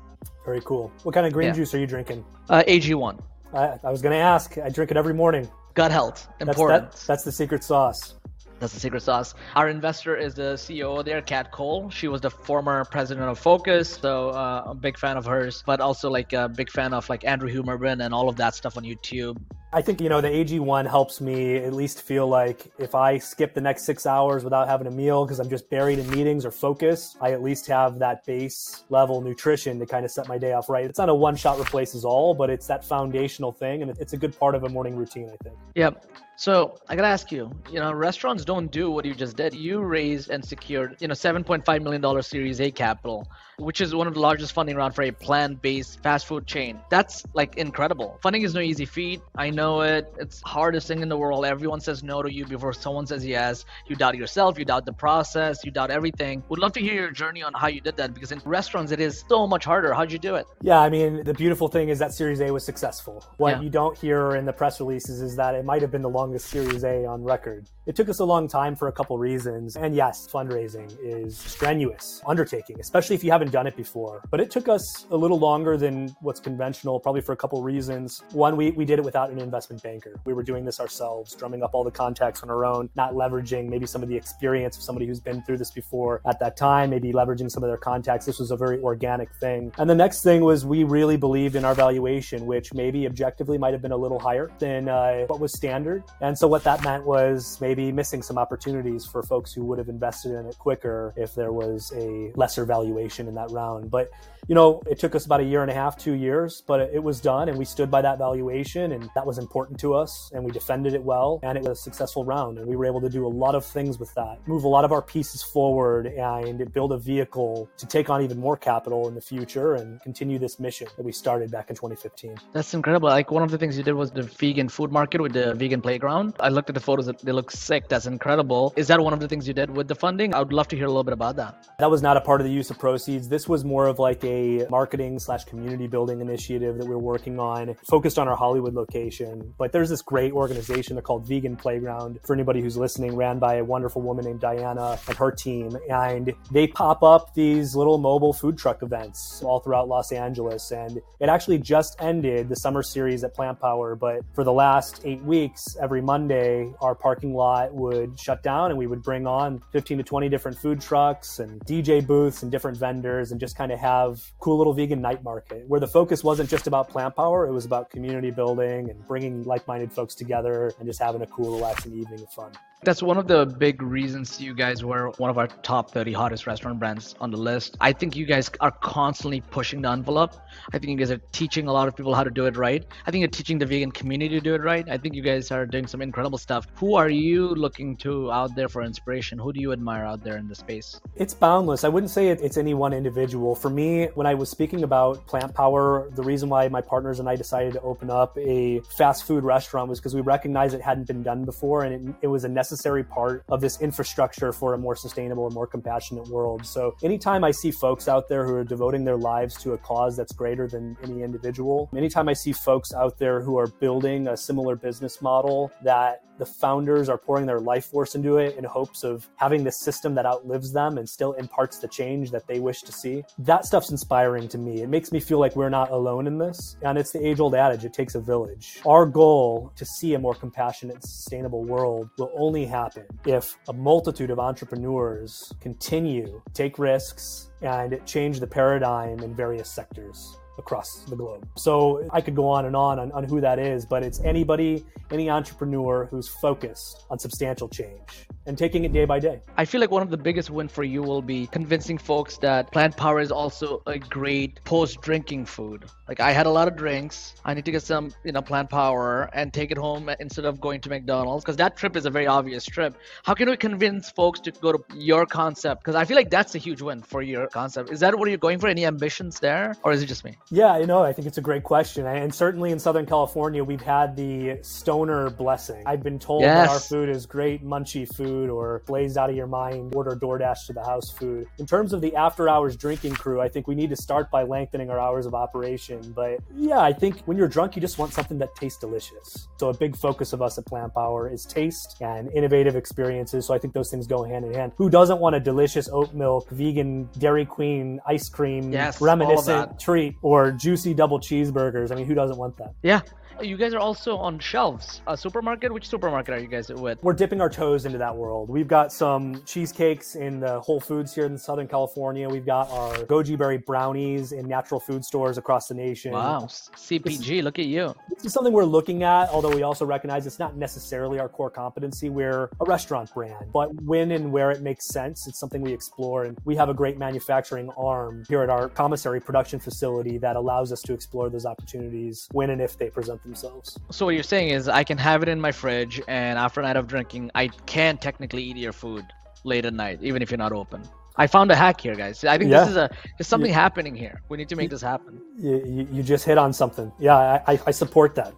Very 0.45 0.61
cool. 0.61 0.91
What 1.03 1.13
kind 1.13 1.25
of 1.27 1.33
green 1.33 1.47
Yeah. 1.49 1.53
juice 1.53 1.73
are 1.73 1.79
you 1.79 1.87
drinking? 1.87 2.23
Uh, 2.49 2.63
AG1, 2.67 3.19
I, 3.53 3.77
I 3.83 3.89
was 3.91 4.01
going 4.01 4.13
to 4.13 4.19
ask. 4.21 4.57
I 4.57 4.69
drink 4.69 4.91
it 4.91 4.97
every 4.97 5.13
morning. 5.13 5.49
gut 5.73 5.91
health, 5.91 6.27
That's, 6.39 6.49
important. 6.49 6.91
that, 6.91 7.03
that's 7.07 7.23
the 7.23 7.31
secret 7.31 7.63
sauce. 7.63 8.15
That's 8.59 8.73
the 8.73 8.79
secret 8.79 9.03
sauce. 9.03 9.35
Our 9.55 9.69
investor 9.69 10.15
is 10.15 10.33
the 10.33 10.53
CEO 10.55 11.05
there, 11.05 11.21
Kat 11.21 11.51
Cole. 11.51 11.89
She 11.89 12.07
was 12.07 12.21
the 12.21 12.31
former 12.31 12.85
president 12.85 13.27
of 13.27 13.37
Focus, 13.37 13.99
so 14.01 14.29
uh, 14.29 14.63
a 14.67 14.75
big 14.75 14.97
fan 14.97 15.17
of 15.17 15.25
hers. 15.25 15.63
But 15.65 15.79
also 15.79 16.09
like 16.09 16.33
a 16.33 16.49
big 16.49 16.71
fan 16.71 16.93
of 16.93 17.07
like 17.09 17.23
Andrew 17.23 17.49
Huberman 17.49 18.03
and 18.03 18.13
all 18.13 18.29
of 18.29 18.37
that 18.37 18.55
stuff 18.55 18.77
on 18.77 18.83
YouTube. 18.83 19.37
I 19.77 19.81
think, 19.83 20.01
you 20.01 20.09
know, 20.09 20.21
the 20.21 20.29
AG1 20.29 20.89
helps 20.89 21.21
me 21.21 21.57
at 21.57 21.71
least 21.71 22.01
feel 22.01 22.27
like 22.27 22.65
if 22.79 22.95
I 22.95 23.19
skip 23.19 23.53
the 23.53 23.61
next 23.61 23.83
six 23.83 24.07
hours 24.07 24.43
without 24.43 24.67
having 24.67 24.87
a 24.87 24.91
meal 24.91 25.23
because 25.23 25.39
I'm 25.39 25.51
just 25.51 25.69
buried 25.69 25.99
in 25.99 26.09
meetings 26.09 26.47
or 26.47 26.49
focused, 26.49 27.15
I 27.21 27.31
at 27.31 27.43
least 27.43 27.67
have 27.67 27.99
that 27.99 28.25
base 28.25 28.85
level 28.89 29.21
nutrition 29.21 29.77
to 29.77 29.85
kind 29.85 30.03
of 30.03 30.09
set 30.09 30.27
my 30.27 30.39
day 30.39 30.53
off 30.53 30.67
right. 30.67 30.83
It's 30.83 30.97
not 30.97 31.09
a 31.09 31.13
one 31.13 31.35
shot 31.35 31.59
replaces 31.59 32.05
all, 32.05 32.33
but 32.33 32.49
it's 32.49 32.65
that 32.65 32.83
foundational 32.83 33.51
thing. 33.51 33.83
And 33.83 33.95
it's 33.99 34.13
a 34.13 34.17
good 34.17 34.35
part 34.39 34.55
of 34.55 34.63
a 34.63 34.69
morning 34.69 34.95
routine, 34.95 35.29
I 35.31 35.37
think. 35.43 35.55
Yep. 35.75 36.07
So 36.39 36.77
I 36.87 36.95
gotta 36.95 37.07
ask 37.07 37.31
you, 37.31 37.51
you 37.71 37.79
know, 37.79 37.91
restaurants 37.91 38.45
don't 38.45 38.71
do 38.71 38.91
what 38.91 39.05
you 39.05 39.15
just 39.15 39.35
did. 39.37 39.55
You 39.55 39.81
raised 39.81 40.29
and 40.29 40.45
secured, 40.45 40.95
you 40.99 41.07
know, 41.07 41.15
seven 41.15 41.43
point 41.43 41.65
five 41.65 41.81
million 41.81 41.99
dollar 41.99 42.21
Series 42.21 42.61
A 42.61 42.69
capital, 42.69 43.27
which 43.57 43.81
is 43.81 43.95
one 43.95 44.05
of 44.05 44.13
the 44.13 44.19
largest 44.19 44.53
funding 44.53 44.75
round 44.75 44.93
for 44.93 45.01
a 45.01 45.11
plant-based 45.11 46.03
fast 46.03 46.27
food 46.27 46.45
chain. 46.45 46.79
That's 46.91 47.23
like 47.33 47.57
incredible. 47.57 48.19
Funding 48.21 48.43
is 48.43 48.53
no 48.53 48.61
easy 48.61 48.85
feat. 48.85 49.19
I 49.35 49.49
know 49.49 49.66
it. 49.81 50.11
It's 50.19 50.41
hardest 50.41 50.87
thing 50.87 51.01
in 51.01 51.09
the 51.09 51.17
world. 51.17 51.45
Everyone 51.45 51.79
says 51.79 52.03
no 52.03 52.21
to 52.21 52.31
you 52.31 52.45
before 52.45 52.73
someone 52.73 53.05
says 53.05 53.25
yes. 53.25 53.65
You 53.87 53.95
doubt 53.95 54.15
yourself. 54.15 54.57
You 54.59 54.65
doubt 54.65 54.85
the 54.85 54.93
process. 54.93 55.63
You 55.63 55.71
doubt 55.71 55.91
everything. 55.91 56.43
Would 56.49 56.59
love 56.59 56.73
to 56.73 56.81
hear 56.81 56.93
your 56.93 57.11
journey 57.11 57.43
on 57.43 57.53
how 57.53 57.67
you 57.67 57.81
did 57.81 57.95
that 57.97 58.13
because 58.13 58.31
in 58.31 58.41
restaurants 58.45 58.91
it 58.91 58.99
is 58.99 59.23
so 59.29 59.47
much 59.47 59.65
harder. 59.65 59.93
How'd 59.93 60.11
you 60.11 60.19
do 60.19 60.35
it? 60.35 60.45
Yeah, 60.61 60.79
I 60.79 60.89
mean, 60.89 61.23
the 61.23 61.33
beautiful 61.33 61.67
thing 61.67 61.89
is 61.89 61.99
that 61.99 62.13
Series 62.13 62.41
A 62.41 62.51
was 62.51 62.65
successful. 62.65 63.25
What 63.37 63.57
yeah. 63.57 63.61
you 63.61 63.69
don't 63.69 63.97
hear 63.97 64.35
in 64.35 64.45
the 64.45 64.53
press 64.53 64.79
releases 64.79 65.21
is 65.21 65.35
that 65.35 65.55
it 65.55 65.65
might 65.65 65.81
have 65.81 65.91
been 65.91 66.01
the 66.01 66.09
longest 66.09 66.47
Series 66.47 66.83
A 66.83 67.05
on 67.05 67.23
record. 67.23 67.69
It 67.85 67.95
took 67.95 68.09
us 68.09 68.19
a 68.19 68.25
long 68.25 68.47
time 68.47 68.75
for 68.75 68.87
a 68.87 68.91
couple 68.91 69.17
reasons. 69.17 69.75
And 69.75 69.95
yes, 69.95 70.27
fundraising 70.31 70.95
is 71.01 71.37
strenuous 71.37 72.21
undertaking, 72.25 72.79
especially 72.79 73.15
if 73.15 73.23
you 73.23 73.31
haven't 73.31 73.51
done 73.51 73.67
it 73.67 73.75
before. 73.75 74.21
But 74.29 74.39
it 74.39 74.51
took 74.51 74.67
us 74.67 75.05
a 75.11 75.17
little 75.17 75.39
longer 75.39 75.77
than 75.77 76.15
what's 76.21 76.39
conventional, 76.39 76.99
probably 76.99 77.21
for 77.21 77.33
a 77.33 77.37
couple 77.37 77.61
reasons. 77.63 78.23
One, 78.31 78.57
we, 78.57 78.71
we 78.71 78.85
did 78.85 78.99
it 78.99 79.05
without 79.05 79.29
an 79.29 79.39
investment 79.47 79.81
banker. 79.81 80.19
We 80.25 80.33
were 80.33 80.43
doing 80.43 80.65
this 80.65 80.79
ourselves, 80.79 81.33
drumming 81.33 81.63
up 81.63 81.71
all 81.73 81.83
the 81.83 81.91
contacts 81.91 82.43
on 82.43 82.49
our 82.49 82.65
own, 82.65 82.89
not 82.95 83.13
leveraging 83.13 83.69
maybe 83.69 83.85
some 83.85 84.03
of 84.03 84.09
the 84.09 84.15
experience 84.15 84.77
of 84.77 84.83
somebody 84.83 85.07
who's 85.07 85.19
been 85.19 85.41
through 85.41 85.57
this 85.57 85.71
before 85.71 86.21
at 86.25 86.39
that 86.39 86.57
time, 86.57 86.89
maybe 86.89 87.11
leveraging 87.13 87.49
some 87.49 87.63
of 87.63 87.69
their 87.69 87.77
contacts. 87.77 88.25
This 88.25 88.39
was 88.39 88.51
a 88.51 88.57
very 88.57 88.79
organic 88.81 89.33
thing. 89.35 89.71
And 89.77 89.89
the 89.89 89.95
next 89.95 90.21
thing 90.21 90.41
was 90.43 90.65
we 90.65 90.83
really 90.83 91.17
believed 91.17 91.55
in 91.55 91.65
our 91.65 91.73
valuation, 91.73 92.45
which 92.45 92.73
maybe 92.73 93.05
objectively 93.05 93.57
might 93.57 93.73
have 93.73 93.81
been 93.81 93.91
a 93.91 93.97
little 93.97 94.19
higher 94.19 94.51
than 94.59 94.89
uh, 94.89 95.25
what 95.27 95.39
was 95.39 95.53
standard. 95.53 96.03
And 96.21 96.37
so 96.37 96.47
what 96.47 96.63
that 96.65 96.83
meant 96.83 97.05
was 97.05 97.57
maybe 97.61 97.91
missing 97.91 98.21
some 98.21 98.37
opportunities 98.37 99.05
for 99.05 99.23
folks 99.23 99.53
who 99.53 99.63
would 99.65 99.79
have 99.79 99.89
invested 99.89 100.31
in 100.31 100.45
it 100.45 100.57
quicker 100.57 101.13
if 101.15 101.33
there 101.35 101.51
was 101.51 101.91
a 101.95 102.31
lesser 102.35 102.65
valuation 102.65 103.27
in 103.27 103.35
that 103.35 103.49
round. 103.51 103.89
But 103.89 104.11
you 104.47 104.55
know, 104.55 104.81
it 104.89 104.97
took 104.97 105.13
us 105.13 105.25
about 105.25 105.41
a 105.41 105.43
year 105.43 105.61
and 105.61 105.69
a 105.69 105.73
half, 105.73 105.97
two 105.97 106.13
years, 106.13 106.63
but 106.65 106.79
it 106.79 107.03
was 107.03 107.19
done 107.19 107.49
and 107.49 107.57
we 107.57 107.65
stood 107.65 107.91
by 107.91 108.01
that 108.01 108.17
valuation 108.17 108.93
and 108.93 109.09
that 109.13 109.25
was 109.25 109.36
important 109.37 109.79
to 109.79 109.93
us 109.93 110.31
and 110.33 110.43
we 110.43 110.51
defended 110.51 110.93
it 110.93 111.03
well 111.03 111.39
and 111.43 111.57
it 111.57 111.63
was 111.63 111.79
a 111.79 111.81
successful 111.81 112.23
round 112.25 112.57
and 112.57 112.67
we 112.67 112.75
were 112.75 112.85
able 112.85 113.01
to 113.01 113.09
do 113.09 113.25
a 113.25 113.33
lot 113.43 113.55
of 113.55 113.65
things 113.65 113.99
with 113.99 114.13
that, 114.15 114.39
move 114.47 114.63
a 114.63 114.67
lot 114.67 114.85
of 114.85 114.91
our 114.91 115.01
pieces 115.01 115.43
forward 115.43 116.07
and 116.07 116.71
build 116.73 116.91
a 116.91 116.97
vehicle 116.97 117.69
to 117.77 117.85
take 117.85 118.09
on 118.09 118.21
even 118.21 118.37
more 118.39 118.57
capital 118.57 119.07
in 119.07 119.15
the 119.15 119.21
future 119.21 119.75
and 119.75 120.01
continue 120.01 120.39
this 120.39 120.59
mission 120.59 120.87
that 120.97 121.03
we 121.03 121.11
started 121.11 121.51
back 121.51 121.69
in 121.69 121.75
2015. 121.75 122.35
That's 122.53 122.73
incredible. 122.73 123.09
Like 123.09 123.31
one 123.31 123.43
of 123.43 123.51
the 123.51 123.57
things 123.57 123.77
you 123.77 123.83
did 123.83 123.93
was 123.93 124.11
the 124.11 124.23
vegan 124.23 124.69
food 124.69 124.91
market 124.91 125.21
with 125.21 125.33
the 125.33 125.53
vegan 125.53 125.81
playground. 125.81 126.35
I 126.39 126.49
looked 126.49 126.69
at 126.69 126.75
the 126.75 126.81
photos, 126.81 127.07
they 127.23 127.31
look 127.31 127.51
sick. 127.51 127.87
That's 127.87 128.05
incredible. 128.05 128.73
Is 128.75 128.87
that 128.87 128.99
one 128.99 129.13
of 129.13 129.19
the 129.19 129.27
things 129.27 129.47
you 129.47 129.53
did 129.53 129.69
with 129.69 129.87
the 129.87 129.95
funding? 129.95 130.33
I 130.33 130.39
would 130.39 130.53
love 130.53 130.67
to 130.69 130.75
hear 130.75 130.85
a 130.85 130.89
little 130.89 131.03
bit 131.03 131.13
about 131.13 131.35
that. 131.37 131.67
That 131.79 131.91
was 131.91 132.01
not 132.01 132.17
a 132.17 132.21
part 132.21 132.41
of 132.41 132.45
the 132.47 132.53
use 132.53 132.69
of 132.69 132.79
proceeds. 132.79 133.29
This 133.29 133.47
was 133.47 133.63
more 133.63 133.87
of 133.87 133.99
like 133.99 134.23
a 134.23 134.67
marketing 134.69 135.19
slash 135.19 135.43
community 135.45 135.87
building 135.87 136.21
initiative 136.21 136.77
that 136.77 136.85
we're 136.85 136.97
working 137.13 137.39
on 137.39 137.75
focused 137.87 138.17
on 138.19 138.27
our 138.27 138.35
Hollywood 138.35 138.73
location. 138.73 139.26
But 139.57 139.71
there's 139.71 139.89
this 139.89 140.01
great 140.01 140.33
organization 140.33 140.95
they're 140.95 141.01
called 141.01 141.27
Vegan 141.27 141.55
Playground 141.55 142.19
for 142.25 142.33
anybody 142.33 142.61
who's 142.61 142.77
listening, 142.77 143.15
ran 143.15 143.39
by 143.39 143.55
a 143.55 143.63
wonderful 143.63 144.01
woman 144.01 144.25
named 144.25 144.39
Diana 144.39 144.97
and 145.07 145.17
her 145.17 145.31
team. 145.31 145.77
And 145.89 146.33
they 146.51 146.67
pop 146.67 147.03
up 147.03 147.33
these 147.33 147.75
little 147.75 147.97
mobile 147.97 148.33
food 148.33 148.57
truck 148.57 148.83
events 148.83 149.41
all 149.43 149.59
throughout 149.59 149.87
Los 149.87 150.11
Angeles. 150.11 150.71
And 150.71 151.01
it 151.19 151.29
actually 151.29 151.59
just 151.59 151.95
ended 151.99 152.49
the 152.49 152.55
summer 152.55 152.83
series 152.83 153.23
at 153.23 153.33
Plant 153.33 153.59
Power. 153.59 153.95
But 153.95 154.21
for 154.33 154.43
the 154.43 154.53
last 154.53 155.01
eight 155.03 155.21
weeks, 155.23 155.75
every 155.81 156.01
Monday, 156.01 156.73
our 156.81 156.95
parking 156.95 157.33
lot 157.33 157.73
would 157.73 158.19
shut 158.19 158.43
down 158.43 158.71
and 158.71 158.77
we 158.77 158.87
would 158.87 159.03
bring 159.03 159.27
on 159.27 159.61
15 159.71 159.97
to 159.97 160.03
20 160.03 160.29
different 160.29 160.57
food 160.57 160.81
trucks 160.81 161.39
and 161.39 161.59
DJ 161.61 162.05
booths 162.05 162.43
and 162.43 162.51
different 162.51 162.77
vendors 162.77 163.31
and 163.31 163.39
just 163.39 163.57
kind 163.57 163.71
of 163.71 163.79
have 163.79 164.21
cool 164.39 164.57
little 164.57 164.73
vegan 164.73 165.01
night 165.01 165.23
market 165.23 165.67
where 165.67 165.79
the 165.79 165.87
focus 165.87 166.23
wasn't 166.23 166.49
just 166.49 166.67
about 166.67 166.89
plant 166.89 167.15
power, 167.15 167.47
it 167.47 167.51
was 167.51 167.65
about 167.65 167.89
community 167.89 168.31
building 168.31 168.89
and 168.89 169.05
bringing 169.07 169.16
like 169.23 169.67
minded 169.67 169.91
folks 169.91 170.15
together 170.15 170.73
and 170.79 170.87
just 170.87 170.99
having 170.99 171.21
a 171.21 171.27
cool, 171.27 171.55
relaxing 171.55 171.93
evening 171.93 172.21
of 172.21 172.29
fun. 172.31 172.51
That's 172.83 173.01
one 173.01 173.17
of 173.17 173.27
the 173.27 173.45
big 173.45 173.81
reasons 173.81 174.39
you 174.39 174.53
guys 174.53 174.83
were 174.83 175.09
one 175.17 175.31
of 175.31 175.39
our 175.39 175.47
top 175.47 175.89
30 175.89 176.13
hottest 176.13 176.45
restaurant 176.45 176.77
brands 176.77 177.15
on 177.19 177.31
the 177.31 177.37
list. 177.37 177.75
I 177.81 177.91
think 177.91 178.15
you 178.15 178.27
guys 178.27 178.51
are 178.61 178.69
constantly 178.69 179.41
pushing 179.41 179.81
the 179.81 179.89
envelope. 179.89 180.35
I 180.71 180.77
think 180.77 180.91
you 180.91 180.95
guys 180.95 181.09
are 181.09 181.19
teaching 181.31 181.67
a 181.67 181.73
lot 181.73 181.87
of 181.87 181.95
people 181.95 182.13
how 182.13 182.23
to 182.23 182.29
do 182.29 182.45
it 182.45 182.55
right. 182.55 182.85
I 183.07 183.11
think 183.11 183.21
you're 183.21 183.29
teaching 183.29 183.57
the 183.57 183.65
vegan 183.65 183.91
community 183.91 184.35
to 184.35 184.41
do 184.41 184.53
it 184.53 184.61
right. 184.61 184.87
I 184.89 184.97
think 184.97 185.15
you 185.15 185.23
guys 185.23 185.49
are 185.51 185.65
doing 185.65 185.87
some 185.87 186.03
incredible 186.03 186.37
stuff. 186.37 186.67
Who 186.75 186.95
are 186.95 187.09
you 187.09 187.47
looking 187.49 187.97
to 187.97 188.31
out 188.31 188.55
there 188.55 188.69
for 188.69 188.83
inspiration? 188.83 189.39
Who 189.39 189.51
do 189.51 189.59
you 189.59 189.71
admire 189.71 190.05
out 190.05 190.23
there 190.23 190.37
in 190.37 190.47
the 190.47 190.55
space? 190.55 191.01
It's 191.15 191.33
boundless. 191.33 191.83
I 191.83 191.89
wouldn't 191.89 192.11
say 192.11 192.27
it's 192.27 192.57
any 192.57 192.75
one 192.75 192.93
individual. 192.93 193.55
For 193.55 193.71
me, 193.71 194.05
when 194.13 194.27
I 194.27 194.35
was 194.35 194.51
speaking 194.51 194.83
about 194.83 195.25
plant 195.25 195.55
power, 195.55 196.09
the 196.15 196.23
reason 196.23 196.47
why 196.47 196.67
my 196.67 196.81
partners 196.81 197.19
and 197.19 197.27
I 197.27 197.35
decided 197.35 197.73
to 197.73 197.81
open 197.81 198.11
up 198.11 198.37
a 198.37 198.81
fast 198.97 199.25
food 199.25 199.43
restaurant 199.43 199.89
was 199.89 199.99
because 199.99 200.13
we 200.13 200.21
recognized 200.21 200.75
it 200.75 200.81
hadn't 200.81 201.07
been 201.07 201.23
done 201.23 201.43
before 201.43 201.83
and 201.83 202.09
it, 202.09 202.15
it 202.21 202.27
was 202.27 202.43
a 202.43 202.47
necessary 202.47 202.66
part 203.09 203.43
of 203.49 203.61
this 203.61 203.81
infrastructure 203.81 204.51
for 204.51 204.73
a 204.73 204.77
more 204.77 204.95
sustainable 204.95 205.45
and 205.45 205.53
more 205.53 205.67
compassionate 205.67 206.27
world. 206.27 206.65
So 206.65 206.95
anytime 207.03 207.43
I 207.43 207.51
see 207.51 207.71
folks 207.71 208.07
out 208.07 208.27
there 208.29 208.45
who 208.45 208.55
are 208.55 208.63
devoting 208.63 209.03
their 209.03 209.17
lives 209.17 209.55
to 209.63 209.73
a 209.73 209.77
cause 209.77 210.15
that's 210.15 210.33
greater 210.33 210.67
than 210.67 210.97
any 211.03 211.23
individual, 211.23 211.89
anytime 211.95 212.29
I 212.29 212.33
see 212.33 212.53
folks 212.53 212.93
out 212.93 213.17
there 213.17 213.41
who 213.41 213.57
are 213.57 213.67
building 213.67 214.27
a 214.27 214.37
similar 214.37 214.75
business 214.75 215.21
model 215.21 215.71
that 215.83 216.23
the 216.37 216.45
founders 216.45 217.09
are 217.09 217.17
pouring 217.17 217.45
their 217.45 217.59
life 217.59 217.85
force 217.85 218.15
into 218.15 218.37
it 218.37 218.57
in 218.57 218.63
hopes 218.63 219.03
of 219.03 219.27
having 219.35 219.63
this 219.63 219.79
system 219.79 220.15
that 220.15 220.25
outlives 220.25 220.71
them 220.71 220.97
and 220.97 221.07
still 221.07 221.33
imparts 221.33 221.79
the 221.79 221.87
change 221.87 222.31
that 222.31 222.47
they 222.47 222.59
wish 222.59 222.81
to 222.83 222.91
see. 222.91 223.23
That 223.39 223.65
stuff's 223.65 223.91
inspiring 223.91 224.47
to 224.49 224.57
me. 224.57 224.81
It 224.81 224.89
makes 224.89 225.11
me 225.11 225.19
feel 225.19 225.39
like 225.39 225.55
we're 225.55 225.69
not 225.69 225.91
alone 225.91 226.27
in 226.27 226.37
this. 226.37 226.77
And 226.81 226.97
it's 226.97 227.11
the 227.11 227.25
age 227.25 227.39
old 227.39 227.55
adage 227.55 227.85
it 227.85 227.93
takes 227.93 228.15
a 228.15 228.19
village. 228.19 228.79
Our 228.85 229.05
goal 229.05 229.71
to 229.75 229.85
see 229.85 230.13
a 230.13 230.19
more 230.19 230.35
compassionate, 230.35 231.03
sustainable 231.03 231.63
world 231.63 232.09
will 232.17 232.31
only 232.35 232.56
happen 232.65 233.05
if 233.25 233.57
a 233.67 233.73
multitude 233.73 234.29
of 234.29 234.39
entrepreneurs 234.39 235.53
continue 235.59 236.41
take 236.53 236.79
risks 236.79 237.51
and 237.61 237.99
change 238.05 238.39
the 238.39 238.47
paradigm 238.47 239.19
in 239.19 239.35
various 239.35 239.69
sectors 239.69 240.37
across 240.57 241.03
the 241.07 241.15
globe. 241.15 241.47
So 241.55 242.07
I 242.11 242.21
could 242.21 242.35
go 242.35 242.47
on 242.47 242.65
and 242.65 242.75
on, 242.75 242.99
on 242.99 243.11
on 243.11 243.23
who 243.23 243.39
that 243.41 243.59
is, 243.59 243.85
but 243.85 244.03
it's 244.03 244.19
anybody, 244.21 244.85
any 245.11 245.29
entrepreneur 245.29 246.07
who's 246.09 246.27
focused 246.27 247.05
on 247.09 247.19
substantial 247.19 247.69
change 247.69 248.27
and 248.47 248.57
taking 248.57 248.85
it 248.85 248.93
day 248.93 249.05
by 249.05 249.19
day. 249.19 249.41
I 249.57 249.65
feel 249.65 249.81
like 249.81 249.91
one 249.91 250.01
of 250.01 250.09
the 250.09 250.17
biggest 250.17 250.49
win 250.49 250.67
for 250.67 250.83
you 250.83 251.03
will 251.03 251.21
be 251.21 251.47
convincing 251.47 251.97
folks 251.97 252.37
that 252.37 252.71
plant 252.71 252.97
power 252.97 253.19
is 253.19 253.31
also 253.31 253.83
a 253.85 253.99
great 253.99 254.63
post 254.63 255.01
drinking 255.01 255.45
food. 255.45 255.85
Like 256.07 256.19
I 256.19 256.31
had 256.31 256.45
a 256.45 256.49
lot 256.49 256.67
of 256.67 256.75
drinks. 256.75 257.35
I 257.43 257.53
need 257.53 257.65
to 257.65 257.71
get 257.71 257.83
some, 257.83 258.13
you 258.23 258.31
know, 258.31 258.41
plant 258.41 258.69
power 258.69 259.29
and 259.33 259.53
take 259.53 259.71
it 259.71 259.77
home 259.77 260.09
instead 260.19 260.45
of 260.45 260.61
going 260.61 260.81
to 260.81 260.89
McDonald's 260.89 261.43
because 261.43 261.57
that 261.57 261.75
trip 261.75 261.95
is 261.97 262.05
a 262.05 262.09
very 262.09 262.27
obvious 262.27 262.65
trip. 262.65 262.95
How 263.23 263.33
can 263.33 263.49
we 263.49 263.57
convince 263.57 264.09
folks 264.11 264.39
to 264.41 264.51
go 264.51 264.71
to 264.71 264.83
your 264.95 265.25
concept? 265.25 265.83
Because 265.83 265.95
I 265.95 266.05
feel 266.05 266.15
like 266.15 266.29
that's 266.29 266.55
a 266.55 266.57
huge 266.57 266.81
win 266.81 267.01
for 267.01 267.21
your 267.21 267.47
concept. 267.47 267.91
Is 267.91 267.99
that 267.99 268.17
what 268.17 268.29
you're 268.29 268.37
going 268.37 268.59
for? 268.59 268.67
Any 268.67 268.85
ambitions 268.85 269.39
there, 269.39 269.75
or 269.83 269.91
is 269.91 270.01
it 270.01 270.05
just 270.05 270.23
me? 270.23 270.37
Yeah, 270.49 270.77
you 270.77 270.87
know, 270.87 271.03
I 271.03 271.11
think 271.11 271.27
it's 271.27 271.37
a 271.37 271.41
great 271.41 271.63
question. 271.63 272.05
And 272.05 272.33
certainly 272.33 272.71
in 272.71 272.79
Southern 272.79 273.05
California, 273.05 273.63
we've 273.63 273.81
had 273.81 274.15
the 274.15 274.59
stoner 274.61 275.29
blessing. 275.29 275.83
I've 275.85 276.03
been 276.03 276.19
told 276.19 276.43
yes. 276.43 276.67
that 276.67 276.73
our 276.73 276.79
food 276.79 277.09
is 277.09 277.25
great, 277.25 277.65
munchy 277.65 278.07
food, 278.07 278.36
or 278.45 278.83
blazed 278.85 279.17
out 279.17 279.29
of 279.29 279.35
your 279.35 279.47
mind, 279.47 279.95
order 279.95 280.15
DoorDash 280.15 280.67
to 280.67 280.73
the 280.73 280.83
house 280.83 281.11
food. 281.11 281.47
In 281.57 281.65
terms 281.65 281.93
of 281.93 282.01
the 282.01 282.15
after 282.15 282.47
hours 282.47 282.77
drinking 282.77 283.13
crew, 283.13 283.41
I 283.41 283.47
think 283.47 283.67
we 283.67 283.75
need 283.75 283.89
to 283.89 283.95
start 283.95 284.29
by 284.29 284.43
lengthening 284.43 284.89
our 284.89 284.99
hours 284.99 285.25
of 285.25 285.33
operation. 285.33 286.13
But 286.15 286.39
yeah, 286.55 286.79
I 286.79 286.93
think 286.93 287.21
when 287.21 287.37
you're 287.37 287.47
drunk, 287.47 287.75
you 287.75 287.81
just 287.81 287.97
want 287.97 288.13
something 288.13 288.37
that 288.39 288.55
tastes 288.55 288.79
delicious. 288.79 289.47
So 289.57 289.69
a 289.69 289.73
big 289.73 289.95
focus 289.95 290.33
of 290.33 290.41
us 290.41 290.57
at 290.57 290.65
Plant 290.65 290.93
Power 290.93 291.29
is 291.29 291.45
taste 291.45 291.97
and 292.01 292.31
innovative 292.33 292.75
experiences. 292.75 293.45
So 293.47 293.53
I 293.53 293.57
think 293.57 293.73
those 293.73 293.89
things 293.89 294.07
go 294.07 294.23
hand 294.23 294.45
in 294.45 294.53
hand. 294.53 294.73
Who 294.77 294.89
doesn't 294.89 295.19
want 295.19 295.35
a 295.35 295.39
delicious 295.39 295.89
oat 295.89 296.13
milk, 296.13 296.49
vegan 296.49 297.09
Dairy 297.17 297.45
Queen 297.45 297.99
ice 298.05 298.29
cream, 298.29 298.71
yes, 298.71 299.01
reminiscent 299.01 299.79
treat, 299.79 300.15
or 300.21 300.51
juicy 300.51 300.93
double 300.93 301.19
cheeseburgers. 301.19 301.91
I 301.91 301.95
mean, 301.95 302.05
who 302.05 302.15
doesn't 302.15 302.37
want 302.37 302.57
that? 302.57 302.73
Yeah. 302.83 303.01
You 303.41 303.55
guys 303.55 303.73
are 303.73 303.79
also 303.79 304.17
on 304.17 304.39
shelves. 304.39 305.01
A 305.05 305.15
supermarket? 305.15 305.71
Which 305.71 305.87
supermarket 305.87 306.33
are 306.33 306.39
you 306.39 306.47
guys 306.47 306.69
with? 306.69 307.01
We're 307.03 307.13
dipping 307.13 307.39
our 307.39 307.49
toes 307.49 307.85
into 307.85 307.97
that 307.99 308.15
world. 308.15 308.49
We've 308.49 308.67
got 308.67 308.91
some 308.91 309.43
cheesecakes 309.45 310.15
in 310.15 310.39
the 310.39 310.59
Whole 310.61 310.79
Foods 310.79 311.13
here 311.13 311.25
in 311.25 311.37
Southern 311.37 311.67
California. 311.67 312.27
We've 312.27 312.45
got 312.45 312.69
our 312.71 312.95
goji 313.05 313.37
berry 313.37 313.59
brownies 313.59 314.31
in 314.31 314.47
natural 314.47 314.79
food 314.79 315.05
stores 315.05 315.37
across 315.37 315.67
the 315.67 315.75
nation. 315.75 316.13
Wow, 316.13 316.47
CPG, 316.47 317.43
look 317.43 317.59
at 317.59 317.65
you. 317.65 317.93
This 318.09 318.25
is 318.25 318.33
something 318.33 318.53
we're 318.53 318.65
looking 318.65 319.03
at, 319.03 319.29
although 319.29 319.53
we 319.53 319.61
also 319.61 319.85
recognize 319.85 320.25
it's 320.25 320.39
not 320.39 320.57
necessarily 320.57 321.19
our 321.19 321.29
core 321.29 321.51
competency. 321.51 322.09
We're 322.09 322.49
a 322.59 322.65
restaurant 322.65 323.13
brand, 323.13 323.51
but 323.53 323.73
when 323.83 324.11
and 324.11 324.31
where 324.31 324.49
it 324.49 324.61
makes 324.61 324.87
sense, 324.87 325.27
it's 325.27 325.39
something 325.39 325.61
we 325.61 325.73
explore. 325.73 326.23
And 326.23 326.37
we 326.45 326.55
have 326.55 326.69
a 326.69 326.73
great 326.73 326.97
manufacturing 326.97 327.69
arm 327.77 328.23
here 328.27 328.41
at 328.41 328.49
our 328.49 328.67
commissary 328.67 329.19
production 329.19 329.59
facility 329.59 330.17
that 330.17 330.35
allows 330.35 330.71
us 330.71 330.81
to 330.83 330.93
explore 330.93 331.29
those 331.29 331.45
opportunities 331.45 332.27
when 332.31 332.49
and 332.49 332.61
if 332.61 332.77
they 332.77 332.89
present 332.89 333.21
themselves. 333.27 333.77
So 333.91 334.05
what 334.05 334.15
you're 334.15 334.23
saying 334.23 334.49
is 334.49 334.67
I 334.67 334.83
can 334.83 334.97
have 334.97 335.21
it 335.23 335.29
in 335.29 335.39
my 335.39 335.51
fridge 335.51 336.01
and 336.07 336.39
after 336.39 336.59
a 336.61 336.63
night 336.63 336.77
of 336.77 336.87
drinking, 336.87 337.31
I 337.35 337.47
can 337.65 337.97
technically 337.97 338.43
eat 338.43 338.57
your 338.57 338.73
food 338.73 339.05
late 339.43 339.65
at 339.65 339.73
night, 339.73 339.99
even 340.01 340.21
if 340.21 340.31
you're 340.31 340.37
not 340.47 340.53
open. 340.53 340.81
I 341.17 341.27
found 341.27 341.51
a 341.51 341.55
hack 341.55 341.81
here, 341.81 341.95
guys. 341.95 342.23
I 342.23 342.37
think 342.37 342.51
yeah. 342.51 342.59
this 342.61 342.69
is 342.69 342.77
a 342.77 342.89
there's 343.17 343.27
something 343.27 343.49
yeah. 343.49 343.63
happening 343.63 343.95
here. 343.95 344.21
We 344.29 344.37
need 344.37 344.49
to 344.49 344.55
make 344.55 344.65
you, 344.65 344.69
this 344.69 344.81
happen. 344.81 345.19
You, 345.37 345.87
you 345.91 346.03
just 346.03 346.25
hit 346.25 346.37
on 346.37 346.53
something. 346.53 346.91
Yeah, 346.99 347.41
I, 347.47 347.59
I 347.65 347.71
support 347.71 348.13
that. 348.15 348.33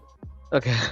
Okay. 0.51 0.75